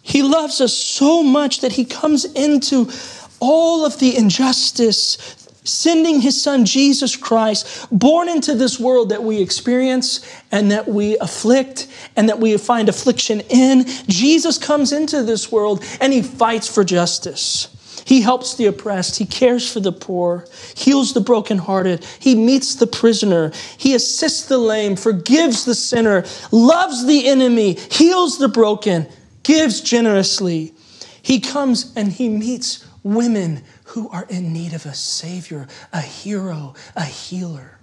He 0.00 0.22
loves 0.22 0.62
us 0.62 0.72
so 0.72 1.22
much 1.22 1.60
that 1.60 1.72
He 1.72 1.84
comes 1.84 2.24
into 2.24 2.90
all 3.38 3.84
of 3.84 3.98
the 3.98 4.16
injustice, 4.16 5.39
sending 5.64 6.20
His 6.20 6.40
Son 6.40 6.64
Jesus 6.64 7.16
Christ, 7.16 7.86
born 7.90 8.28
into 8.28 8.54
this 8.54 8.78
world 8.78 9.10
that 9.10 9.22
we 9.22 9.40
experience 9.40 10.20
and 10.50 10.70
that 10.70 10.88
we 10.88 11.18
afflict 11.18 11.86
and 12.16 12.28
that 12.28 12.40
we 12.40 12.56
find 12.56 12.88
affliction 12.88 13.40
in. 13.48 13.84
Jesus 14.08 14.58
comes 14.58 14.92
into 14.92 15.22
this 15.22 15.52
world 15.52 15.84
and 16.00 16.12
He 16.12 16.22
fights 16.22 16.72
for 16.72 16.84
justice. 16.84 17.68
He 18.10 18.22
helps 18.22 18.56
the 18.56 18.66
oppressed. 18.66 19.18
He 19.18 19.24
cares 19.24 19.72
for 19.72 19.78
the 19.78 19.92
poor, 19.92 20.44
heals 20.74 21.14
the 21.14 21.20
brokenhearted. 21.20 22.04
He 22.18 22.34
meets 22.34 22.74
the 22.74 22.88
prisoner. 22.88 23.52
He 23.78 23.94
assists 23.94 24.46
the 24.46 24.58
lame, 24.58 24.96
forgives 24.96 25.64
the 25.64 25.76
sinner, 25.76 26.24
loves 26.50 27.06
the 27.06 27.28
enemy, 27.28 27.74
heals 27.74 28.38
the 28.38 28.48
broken, 28.48 29.06
gives 29.44 29.80
generously. 29.80 30.74
He 31.22 31.38
comes 31.38 31.92
and 31.94 32.10
he 32.10 32.28
meets 32.28 32.84
women 33.04 33.62
who 33.90 34.08
are 34.10 34.26
in 34.28 34.52
need 34.52 34.72
of 34.72 34.86
a 34.86 34.94
savior, 34.94 35.66
a 35.92 36.00
hero, 36.00 36.74
a 36.94 37.04
healer. 37.04 37.78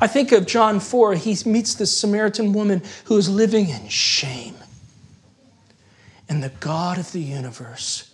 I 0.00 0.06
think 0.06 0.32
of 0.32 0.46
John 0.46 0.80
4, 0.80 1.14
he 1.14 1.36
meets 1.44 1.74
this 1.74 1.96
Samaritan 1.96 2.52
woman 2.52 2.82
who 3.04 3.16
is 3.16 3.28
living 3.28 3.68
in 3.68 3.88
shame. 3.88 4.54
And 6.28 6.42
the 6.42 6.52
God 6.60 6.98
of 6.98 7.12
the 7.12 7.20
universe 7.20 8.12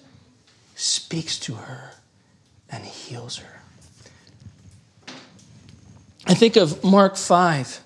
speaks 0.74 1.38
to 1.40 1.54
her 1.54 1.92
and 2.70 2.84
heals 2.84 3.38
her. 3.38 3.60
I 6.26 6.34
think 6.34 6.56
of 6.56 6.82
Mark 6.82 7.16
5. 7.16 7.80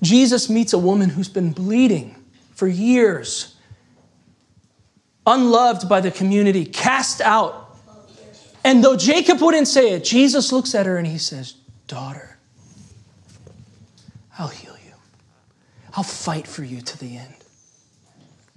Jesus 0.00 0.48
meets 0.48 0.72
a 0.72 0.78
woman 0.78 1.10
who's 1.10 1.28
been 1.28 1.52
bleeding 1.52 2.16
for 2.54 2.68
years, 2.68 3.51
unloved 5.26 5.88
by 5.88 6.00
the 6.00 6.10
community, 6.10 6.64
cast 6.64 7.20
out. 7.20 7.76
And 8.64 8.82
though 8.82 8.96
Jacob 8.96 9.40
wouldn't 9.40 9.68
say 9.68 9.92
it, 9.92 10.04
Jesus 10.04 10.52
looks 10.52 10.74
at 10.74 10.86
her 10.86 10.96
and 10.96 11.06
he 11.06 11.18
says, 11.18 11.54
Daughter, 11.88 12.38
I'll 14.38 14.48
heal 14.48 14.76
you. 14.84 14.94
I'll 15.94 16.04
fight 16.04 16.46
for 16.46 16.64
you 16.64 16.80
to 16.80 16.98
the 16.98 17.16
end. 17.16 17.34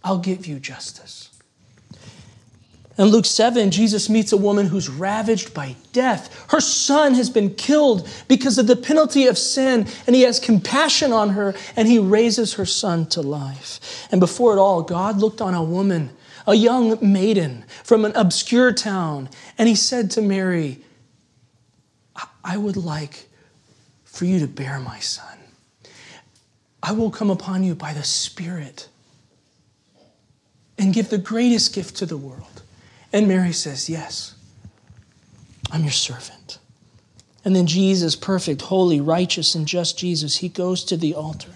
I'll 0.03 0.19
give 0.19 0.45
you 0.45 0.59
justice. 0.59 1.31
In 2.97 3.07
Luke 3.07 3.25
7, 3.25 3.71
Jesus 3.71 4.09
meets 4.09 4.31
a 4.31 4.37
woman 4.37 4.67
who's 4.67 4.87
ravaged 4.87 5.53
by 5.53 5.75
death. 5.91 6.45
Her 6.49 6.61
son 6.61 7.13
has 7.15 7.29
been 7.29 7.53
killed 7.53 8.07
because 8.29 8.57
of 8.57 8.67
the 8.67 8.77
penalty 8.77 9.27
of 9.27 9.37
sin, 9.37 9.87
and 10.07 10.15
he 10.15 10.21
has 10.21 10.39
compassion 10.39 11.11
on 11.11 11.31
her, 11.31 11.55
and 11.75 11.89
he 11.89 11.99
raises 11.99 12.53
her 12.53 12.65
son 12.65 13.05
to 13.07 13.21
life. 13.21 14.07
And 14.11 14.21
before 14.21 14.55
it 14.55 14.59
all, 14.59 14.81
God 14.81 15.17
looked 15.17 15.41
on 15.41 15.53
a 15.53 15.63
woman, 15.63 16.11
a 16.47 16.53
young 16.53 16.97
maiden 17.01 17.65
from 17.83 18.05
an 18.05 18.11
obscure 18.15 18.71
town, 18.71 19.29
and 19.57 19.67
he 19.67 19.75
said 19.75 20.11
to 20.11 20.21
Mary, 20.21 20.79
I 22.43 22.57
would 22.57 22.77
like 22.77 23.27
for 24.03 24.25
you 24.25 24.39
to 24.39 24.47
bear 24.47 24.79
my 24.79 24.99
son. 24.99 25.37
I 26.83 26.91
will 26.91 27.09
come 27.09 27.31
upon 27.31 27.63
you 27.63 27.73
by 27.73 27.93
the 27.93 28.03
Spirit 28.03 28.87
and 30.77 30.93
give 30.93 31.09
the 31.09 31.17
greatest 31.17 31.73
gift 31.73 31.95
to 31.97 32.05
the 32.05 32.17
world 32.17 32.55
and 33.15 33.29
Mary 33.29 33.53
says, 33.53 33.89
Yes, 33.89 34.35
I'm 35.71 35.83
your 35.83 35.91
servant. 35.93 36.59
And 37.45 37.55
then 37.55 37.65
Jesus, 37.65 38.13
perfect, 38.13 38.63
holy, 38.63 38.99
righteous, 38.99 39.55
and 39.55 39.65
just 39.65 39.97
Jesus, 39.97 40.37
he 40.37 40.49
goes 40.49 40.83
to 40.83 40.97
the 40.97 41.15
altar. 41.15 41.54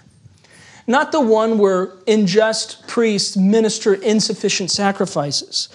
Not 0.90 1.12
the 1.12 1.22
one 1.22 1.60
where 1.60 1.94
unjust 2.08 2.88
priests 2.88 3.38
minister 3.38 3.94
insufficient 3.94 4.72
sacrifices. 4.72 5.70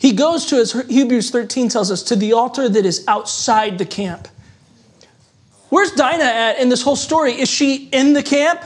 He 0.00 0.12
goes 0.12 0.44
to, 0.46 0.56
as 0.56 0.72
Hebrews 0.72 1.30
13 1.30 1.68
tells 1.68 1.92
us, 1.92 2.02
to 2.02 2.16
the 2.16 2.32
altar 2.32 2.68
that 2.68 2.84
is 2.84 3.04
outside 3.06 3.78
the 3.78 3.86
camp. 3.86 4.26
Where's 5.68 5.92
Dinah 5.92 6.24
at 6.24 6.58
in 6.58 6.68
this 6.68 6.82
whole 6.82 6.96
story? 6.96 7.40
Is 7.40 7.48
she 7.48 7.88
in 7.92 8.12
the 8.12 8.24
camp? 8.24 8.60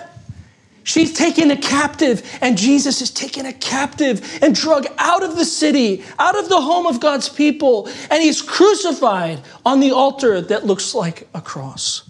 She's 0.85 1.13
taken 1.13 1.51
a 1.51 1.57
captive, 1.59 2.27
and 2.41 2.57
Jesus 2.57 3.03
is 3.03 3.11
taken 3.11 3.45
a 3.45 3.53
captive 3.53 4.39
and 4.43 4.55
drug 4.55 4.87
out 4.97 5.23
of 5.23 5.37
the 5.37 5.45
city, 5.45 6.03
out 6.19 6.39
of 6.39 6.49
the 6.49 6.63
home 6.63 6.87
of 6.87 6.99
God's 7.01 7.29
people, 7.29 7.91
and 8.11 8.23
he's 8.23 8.41
crucified 8.41 9.43
on 9.67 9.81
the 9.81 9.91
altar 9.91 10.41
that 10.41 10.65
looks 10.65 10.95
like 10.95 11.29
a 11.35 11.43
cross. 11.43 12.10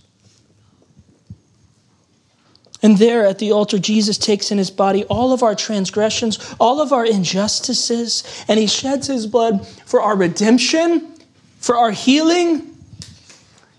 And 2.83 2.99
there 2.99 3.27
at 3.27 3.39
the 3.39 3.53
altar, 3.53 3.79
Jesus 3.79 4.17
takes 4.17 4.51
in 4.51 4.59
his 4.59 4.71
body 4.71 5.05
all 5.05 5.33
of 5.33 5.43
our 5.43 5.55
transgressions, 5.55 6.55
all 6.59 6.81
of 6.81 6.93
our 6.93 7.05
injustices, 7.05 8.25
and 8.49 8.59
he 8.59 8.67
sheds 8.67 9.07
his 9.07 9.27
blood 9.27 9.67
for 9.67 10.01
our 10.01 10.17
redemption, 10.17 11.15
for 11.59 11.77
our 11.77 11.91
healing, 11.91 12.67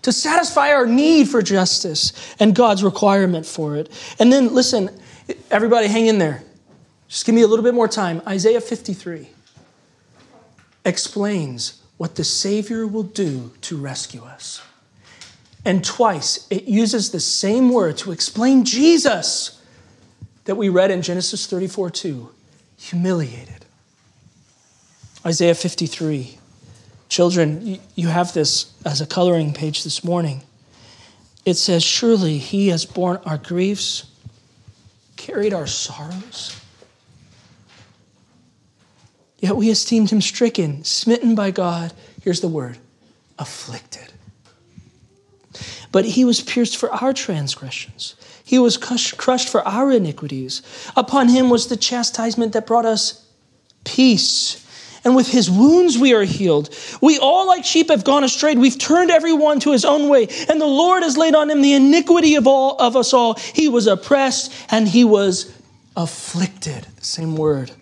to 0.02 0.12
satisfy 0.12 0.72
our 0.72 0.86
need 0.86 1.28
for 1.28 1.42
justice 1.42 2.12
and 2.38 2.54
God's 2.54 2.84
requirement 2.84 3.46
for 3.46 3.76
it. 3.76 3.90
And 4.18 4.32
then, 4.32 4.54
listen, 4.54 4.90
everybody 5.50 5.88
hang 5.88 6.06
in 6.06 6.18
there. 6.18 6.42
Just 7.08 7.26
give 7.26 7.34
me 7.34 7.42
a 7.42 7.46
little 7.46 7.64
bit 7.64 7.74
more 7.74 7.88
time. 7.88 8.22
Isaiah 8.26 8.60
53 8.60 9.28
explains 10.84 11.82
what 11.96 12.16
the 12.16 12.24
Savior 12.24 12.86
will 12.86 13.02
do 13.02 13.52
to 13.62 13.76
rescue 13.76 14.22
us. 14.24 14.62
And 15.64 15.84
twice 15.84 16.46
it 16.50 16.64
uses 16.64 17.10
the 17.10 17.20
same 17.20 17.70
word 17.70 17.96
to 17.98 18.12
explain 18.12 18.64
Jesus 18.64 19.60
that 20.44 20.56
we 20.56 20.68
read 20.68 20.90
in 20.90 21.02
Genesis 21.02 21.46
34 21.46 21.90
2 21.90 22.30
humiliated. 22.76 23.64
Isaiah 25.24 25.54
53 25.54 26.38
Children, 27.12 27.78
you 27.94 28.08
have 28.08 28.32
this 28.32 28.72
as 28.86 29.02
a 29.02 29.06
coloring 29.06 29.52
page 29.52 29.84
this 29.84 30.02
morning. 30.02 30.44
It 31.44 31.58
says, 31.58 31.84
Surely 31.84 32.38
he 32.38 32.68
has 32.68 32.86
borne 32.86 33.18
our 33.26 33.36
griefs, 33.36 34.06
carried 35.16 35.52
our 35.52 35.66
sorrows. 35.66 36.58
Yet 39.40 39.56
we 39.56 39.68
esteemed 39.68 40.08
him 40.08 40.22
stricken, 40.22 40.84
smitten 40.84 41.34
by 41.34 41.50
God. 41.50 41.92
Here's 42.22 42.40
the 42.40 42.48
word 42.48 42.78
afflicted. 43.38 44.10
But 45.92 46.04
he 46.04 46.24
was 46.24 46.40
pierced 46.40 46.76
for 46.76 46.90
our 46.90 47.12
transgressions, 47.12 48.16
he 48.44 48.58
was 48.58 48.76
crushed 48.76 49.48
for 49.48 49.66
our 49.66 49.92
iniquities. 49.92 50.62
Upon 50.96 51.28
him 51.28 51.48
was 51.48 51.68
the 51.68 51.76
chastisement 51.76 52.52
that 52.54 52.66
brought 52.66 52.86
us 52.86 53.24
peace 53.84 54.62
and 55.04 55.16
with 55.16 55.28
his 55.28 55.50
wounds 55.50 55.98
we 55.98 56.14
are 56.14 56.22
healed. 56.22 56.70
We 57.00 57.18
all, 57.18 57.46
like 57.46 57.64
sheep, 57.64 57.90
have 57.90 58.04
gone 58.04 58.24
astray. 58.24 58.54
We've 58.54 58.78
turned 58.78 59.10
everyone 59.10 59.60
to 59.60 59.72
his 59.72 59.84
own 59.84 60.08
way, 60.08 60.28
and 60.48 60.60
the 60.60 60.66
Lord 60.66 61.02
has 61.02 61.16
laid 61.16 61.34
on 61.34 61.50
him 61.50 61.60
the 61.60 61.74
iniquity 61.74 62.36
of 62.36 62.46
all 62.46 62.76
of 62.76 62.96
us 62.96 63.12
all. 63.12 63.34
He 63.34 63.68
was 63.68 63.86
oppressed 63.86 64.52
and 64.70 64.86
he 64.88 65.04
was 65.04 65.52
afflicted. 65.96 66.86
Same 67.00 67.36
word. 67.36 67.72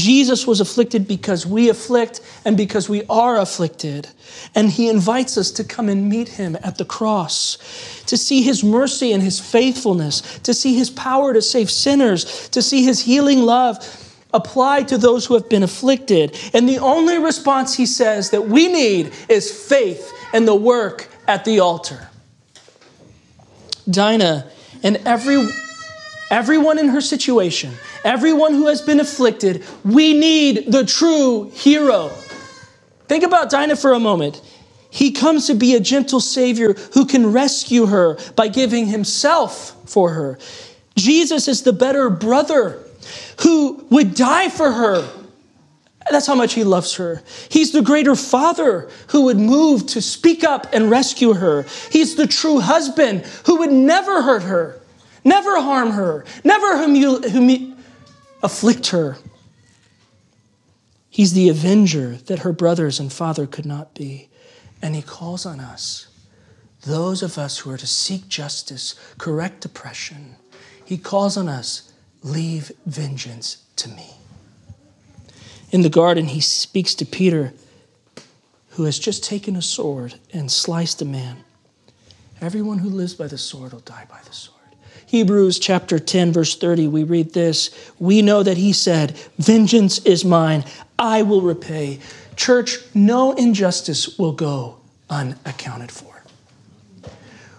Jesus 0.00 0.46
was 0.46 0.60
afflicted 0.60 1.06
because 1.06 1.46
we 1.46 1.68
afflict 1.68 2.20
and 2.44 2.56
because 2.56 2.88
we 2.88 3.02
are 3.10 3.38
afflicted. 3.38 4.08
And 4.54 4.70
he 4.70 4.88
invites 4.88 5.36
us 5.36 5.50
to 5.52 5.64
come 5.64 5.88
and 5.88 6.08
meet 6.08 6.28
him 6.28 6.56
at 6.62 6.78
the 6.78 6.84
cross, 6.84 7.58
to 8.06 8.16
see 8.16 8.42
his 8.42 8.64
mercy 8.64 9.12
and 9.12 9.22
his 9.22 9.38
faithfulness, 9.38 10.38
to 10.40 10.54
see 10.54 10.74
his 10.74 10.90
power 10.90 11.34
to 11.34 11.42
save 11.42 11.70
sinners, 11.70 12.48
to 12.48 12.62
see 12.62 12.82
his 12.82 13.00
healing 13.00 13.42
love 13.42 13.76
applied 14.32 14.88
to 14.88 14.96
those 14.96 15.26
who 15.26 15.34
have 15.34 15.48
been 15.48 15.62
afflicted. 15.62 16.36
And 16.54 16.68
the 16.68 16.78
only 16.78 17.18
response 17.18 17.74
he 17.74 17.86
says 17.86 18.30
that 18.30 18.48
we 18.48 18.68
need 18.72 19.12
is 19.28 19.50
faith 19.68 20.12
and 20.32 20.48
the 20.48 20.54
work 20.54 21.08
at 21.28 21.44
the 21.44 21.60
altar. 21.60 22.08
Dinah 23.90 24.48
and 24.82 24.96
every, 25.04 25.46
everyone 26.30 26.78
in 26.78 26.88
her 26.88 27.00
situation, 27.00 27.74
everyone 28.04 28.54
who 28.54 28.66
has 28.68 28.82
been 28.82 29.00
afflicted, 29.00 29.64
we 29.84 30.12
need 30.12 30.70
the 30.70 30.84
true 30.84 31.50
hero. 31.50 32.08
Think 33.08 33.24
about 33.24 33.50
Dinah 33.50 33.76
for 33.76 33.92
a 33.92 34.00
moment. 34.00 34.40
He 34.90 35.12
comes 35.12 35.46
to 35.46 35.54
be 35.54 35.74
a 35.74 35.80
gentle 35.80 36.20
Savior 36.20 36.74
who 36.94 37.06
can 37.06 37.32
rescue 37.32 37.86
her 37.86 38.18
by 38.34 38.48
giving 38.48 38.86
himself 38.86 39.76
for 39.88 40.10
her. 40.10 40.38
Jesus 40.96 41.48
is 41.48 41.62
the 41.62 41.72
better 41.72 42.10
brother 42.10 42.82
who 43.42 43.84
would 43.90 44.14
die 44.14 44.48
for 44.48 44.70
her. 44.70 45.08
That's 46.10 46.26
how 46.26 46.34
much 46.34 46.54
he 46.54 46.64
loves 46.64 46.94
her. 46.96 47.22
He's 47.48 47.70
the 47.70 47.82
greater 47.82 48.16
father 48.16 48.90
who 49.08 49.26
would 49.26 49.38
move 49.38 49.86
to 49.88 50.02
speak 50.02 50.42
up 50.42 50.66
and 50.72 50.90
rescue 50.90 51.34
her. 51.34 51.64
He's 51.90 52.16
the 52.16 52.26
true 52.26 52.58
husband 52.58 53.24
who 53.46 53.56
would 53.58 53.72
never 53.72 54.22
hurt 54.22 54.42
her, 54.42 54.80
never 55.24 55.60
harm 55.60 55.92
her, 55.92 56.24
never 56.42 56.74
humil- 56.74 57.24
humi- 57.30 57.69
afflict 58.42 58.88
her. 58.88 59.18
He's 61.08 61.32
the 61.32 61.48
avenger 61.48 62.16
that 62.26 62.40
her 62.40 62.52
brothers 62.52 63.00
and 63.00 63.12
father 63.12 63.46
could 63.46 63.66
not 63.66 63.94
be. 63.94 64.28
And 64.80 64.94
he 64.94 65.02
calls 65.02 65.44
on 65.44 65.60
us, 65.60 66.06
those 66.82 67.22
of 67.22 67.36
us 67.36 67.58
who 67.58 67.70
are 67.70 67.76
to 67.76 67.86
seek 67.86 68.28
justice, 68.28 68.94
correct 69.18 69.64
oppression. 69.64 70.36
He 70.84 70.96
calls 70.96 71.36
on 71.36 71.48
us, 71.48 71.92
leave 72.22 72.72
vengeance 72.86 73.64
to 73.76 73.88
me. 73.90 74.12
In 75.70 75.82
the 75.82 75.90
garden, 75.90 76.26
he 76.26 76.40
speaks 76.40 76.94
to 76.96 77.04
Peter, 77.04 77.52
who 78.70 78.84
has 78.84 78.98
just 78.98 79.22
taken 79.22 79.56
a 79.56 79.62
sword 79.62 80.14
and 80.32 80.50
sliced 80.50 81.02
a 81.02 81.04
man. 81.04 81.44
Everyone 82.40 82.78
who 82.78 82.88
lives 82.88 83.14
by 83.14 83.26
the 83.26 83.38
sword 83.38 83.72
will 83.72 83.80
die 83.80 84.06
by 84.08 84.20
the 84.24 84.32
sword. 84.32 84.59
Hebrews 85.06 85.58
chapter 85.58 85.98
10, 85.98 86.32
verse 86.32 86.56
30, 86.56 86.88
we 86.88 87.04
read 87.04 87.32
this. 87.32 87.70
We 87.98 88.22
know 88.22 88.42
that 88.42 88.56
he 88.56 88.72
said, 88.72 89.16
Vengeance 89.38 89.98
is 90.06 90.24
mine, 90.24 90.64
I 90.98 91.22
will 91.22 91.42
repay. 91.42 91.98
Church, 92.36 92.78
no 92.94 93.32
injustice 93.32 94.18
will 94.18 94.32
go 94.32 94.78
unaccounted 95.08 95.90
for. 95.90 96.22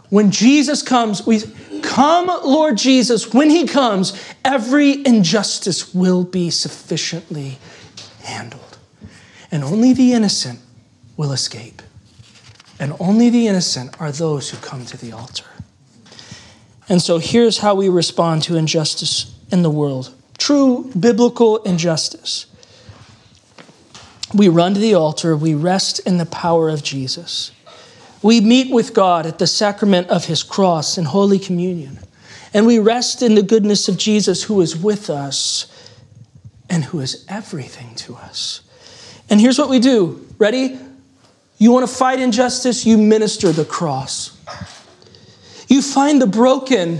When 0.09 0.31
Jesus 0.31 0.83
comes, 0.83 1.25
we 1.25 1.41
come, 1.81 2.27
Lord 2.27 2.77
Jesus, 2.77 3.33
when 3.33 3.49
he 3.49 3.65
comes, 3.65 4.21
every 4.43 5.05
injustice 5.05 5.93
will 5.93 6.23
be 6.23 6.49
sufficiently 6.49 7.59
handled. 8.23 8.77
And 9.51 9.63
only 9.63 9.93
the 9.93 10.13
innocent 10.13 10.59
will 11.17 11.31
escape. 11.31 11.81
And 12.79 12.93
only 12.99 13.29
the 13.29 13.47
innocent 13.47 13.99
are 14.01 14.11
those 14.11 14.49
who 14.49 14.57
come 14.57 14.85
to 14.85 14.97
the 14.97 15.11
altar. 15.11 15.50
And 16.91 17.01
so 17.01 17.19
here's 17.19 17.59
how 17.59 17.75
we 17.75 17.87
respond 17.87 18.43
to 18.43 18.57
injustice 18.57 19.33
in 19.49 19.61
the 19.61 19.69
world 19.69 20.13
true 20.37 20.91
biblical 20.99 21.63
injustice. 21.63 22.47
We 24.33 24.49
run 24.49 24.73
to 24.73 24.79
the 24.81 24.93
altar, 24.93 25.37
we 25.37 25.53
rest 25.53 25.99
in 25.99 26.17
the 26.17 26.25
power 26.25 26.67
of 26.67 26.83
Jesus. 26.83 27.53
We 28.21 28.41
meet 28.41 28.73
with 28.73 28.93
God 28.93 29.25
at 29.25 29.39
the 29.39 29.47
sacrament 29.47 30.09
of 30.09 30.25
his 30.25 30.43
cross 30.43 30.97
in 30.97 31.05
Holy 31.05 31.39
Communion. 31.39 31.97
And 32.53 32.67
we 32.67 32.77
rest 32.77 33.21
in 33.21 33.35
the 33.35 33.41
goodness 33.41 33.87
of 33.87 33.95
Jesus 33.95 34.43
who 34.43 34.59
is 34.59 34.75
with 34.75 35.09
us 35.09 35.67
and 36.69 36.83
who 36.83 36.99
is 36.99 37.25
everything 37.29 37.95
to 37.95 38.15
us. 38.15 38.63
And 39.29 39.39
here's 39.39 39.57
what 39.57 39.69
we 39.69 39.79
do 39.79 40.27
ready? 40.37 40.77
You 41.57 41.71
want 41.71 41.87
to 41.87 41.95
fight 41.95 42.19
injustice? 42.19 42.85
You 42.85 42.97
minister 42.97 43.53
the 43.53 43.63
cross. 43.63 44.37
You 45.71 45.81
find 45.81 46.21
the 46.21 46.27
broken 46.27 46.99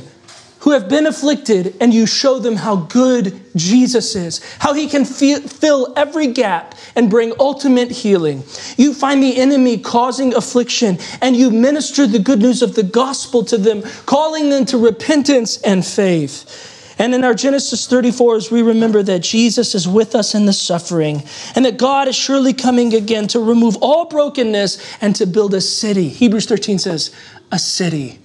who 0.60 0.72
have 0.72 0.88
been 0.88 1.06
afflicted 1.06 1.76
and 1.82 1.94
you 1.94 2.06
show 2.06 2.40
them 2.40 2.56
how 2.56 2.78
good 2.78 3.38
Jesus 3.54 4.16
is, 4.16 4.40
how 4.60 4.74
he 4.74 4.88
can 4.88 5.04
fill 5.04 5.92
every 5.98 6.28
gap 6.28 6.76
and 6.96 7.10
bring 7.10 7.34
ultimate 7.38 7.92
healing. 7.92 8.46
You 8.78 8.94
find 8.94 9.22
the 9.22 9.36
enemy 9.36 9.78
causing 9.78 10.34
affliction 10.34 11.00
and 11.22 11.36
you 11.36 11.52
minister 11.52 12.08
the 12.08 12.20
good 12.20 12.40
news 12.40 12.62
of 12.62 12.76
the 12.76 12.84
gospel 12.84 13.44
to 13.44 13.58
them, 13.58 13.82
calling 14.06 14.50
them 14.50 14.64
to 14.68 14.78
repentance 14.78 15.62
and 15.64 15.86
faith. 15.86 16.96
And 16.98 17.14
in 17.14 17.26
our 17.26 17.34
Genesis 17.34 17.88
34, 17.88 18.38
as 18.38 18.52
we 18.52 18.62
remember 18.62 19.04
that 19.04 19.22
Jesus 19.22 19.76
is 19.76 19.86
with 19.86 20.16
us 20.16 20.34
in 20.34 20.46
the 20.46 20.54
suffering 20.54 21.24
and 21.58 21.66
that 21.66 21.78
God 21.78 22.08
is 22.08 22.16
surely 22.16 22.54
coming 22.54 22.94
again 22.94 23.28
to 23.30 23.40
remove 23.42 23.76
all 23.82 24.06
brokenness 24.06 24.98
and 25.02 25.14
to 25.18 25.26
build 25.26 25.54
a 25.54 25.60
city. 25.60 26.08
Hebrews 26.08 26.46
13 26.46 26.80
says, 26.80 27.14
a 27.52 27.60
city 27.60 28.20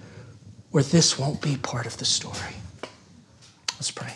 where 0.77 0.85
this 0.85 1.19
won't 1.19 1.41
be 1.41 1.57
part 1.57 1.87
of 1.87 1.97
the 1.97 2.05
story. 2.05 2.55
Let's 3.77 3.91
pray. 3.91 4.13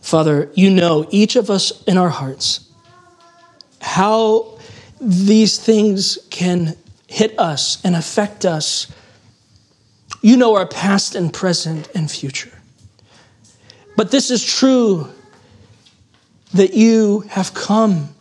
Father, 0.00 0.52
you 0.54 0.70
know 0.70 1.08
each 1.10 1.34
of 1.34 1.50
us 1.50 1.82
in 1.82 1.98
our 1.98 2.10
hearts 2.10 2.70
how 3.80 4.56
these 5.00 5.58
things 5.58 6.16
can 6.30 6.76
hit 7.08 7.36
us 7.40 7.84
and 7.84 7.96
affect 7.96 8.44
us 8.44 8.86
you 10.22 10.36
know 10.36 10.54
our 10.54 10.68
past 10.68 11.16
and 11.16 11.32
present 11.32 11.88
and 11.92 12.08
future. 12.08 12.56
But 13.96 14.12
this 14.12 14.30
is 14.30 14.44
true 14.44 15.08
that 16.54 16.72
you 16.72 17.24
have 17.30 17.52
come 17.52 18.14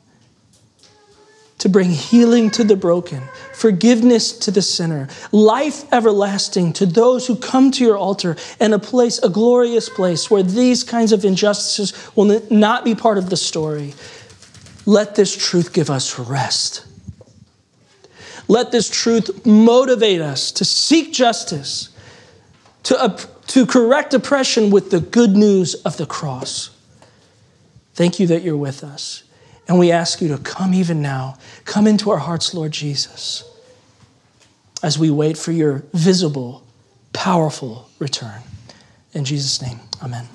to 1.59 1.69
bring 1.69 1.91
healing 1.91 2.49
to 2.49 2.63
the 2.63 2.75
broken, 2.75 3.21
forgiveness 3.55 4.31
to 4.39 4.51
the 4.51 4.61
sinner, 4.61 5.07
life 5.31 5.91
everlasting 5.93 6.73
to 6.73 6.85
those 6.85 7.25
who 7.25 7.35
come 7.35 7.71
to 7.71 7.83
your 7.83 7.97
altar, 7.97 8.35
and 8.59 8.73
a 8.73 8.79
place, 8.79 9.17
a 9.19 9.29
glorious 9.29 9.89
place 9.89 10.29
where 10.29 10.43
these 10.43 10.83
kinds 10.83 11.11
of 11.11 11.23
injustices 11.23 11.93
will 12.15 12.41
not 12.51 12.83
be 12.83 12.93
part 12.93 13.17
of 13.17 13.29
the 13.29 13.37
story. 13.37 13.93
Let 14.85 15.15
this 15.15 15.35
truth 15.35 15.73
give 15.73 15.89
us 15.89 16.19
rest. 16.19 16.85
Let 18.47 18.71
this 18.71 18.89
truth 18.89 19.45
motivate 19.45 20.21
us 20.21 20.51
to 20.53 20.65
seek 20.65 21.13
justice, 21.13 21.89
to, 22.83 23.17
to 23.47 23.65
correct 23.65 24.13
oppression 24.13 24.69
with 24.69 24.91
the 24.91 24.99
good 24.99 25.31
news 25.31 25.75
of 25.75 25.97
the 25.97 26.05
cross. 26.05 26.69
Thank 27.95 28.19
you 28.19 28.27
that 28.27 28.43
you're 28.43 28.57
with 28.57 28.83
us. 28.83 29.23
And 29.67 29.79
we 29.79 29.91
ask 29.91 30.21
you 30.21 30.27
to 30.29 30.37
come 30.37 30.73
even 30.73 31.01
now. 31.01 31.37
Come 31.65 31.87
into 31.87 32.11
our 32.11 32.19
hearts, 32.19 32.53
Lord 32.53 32.71
Jesus, 32.71 33.43
as 34.83 34.99
we 34.99 35.09
wait 35.09 35.37
for 35.37 35.51
your 35.51 35.83
visible, 35.93 36.63
powerful 37.13 37.89
return. 37.97 38.41
In 39.13 39.25
Jesus' 39.25 39.61
name, 39.61 39.79
amen. 40.03 40.27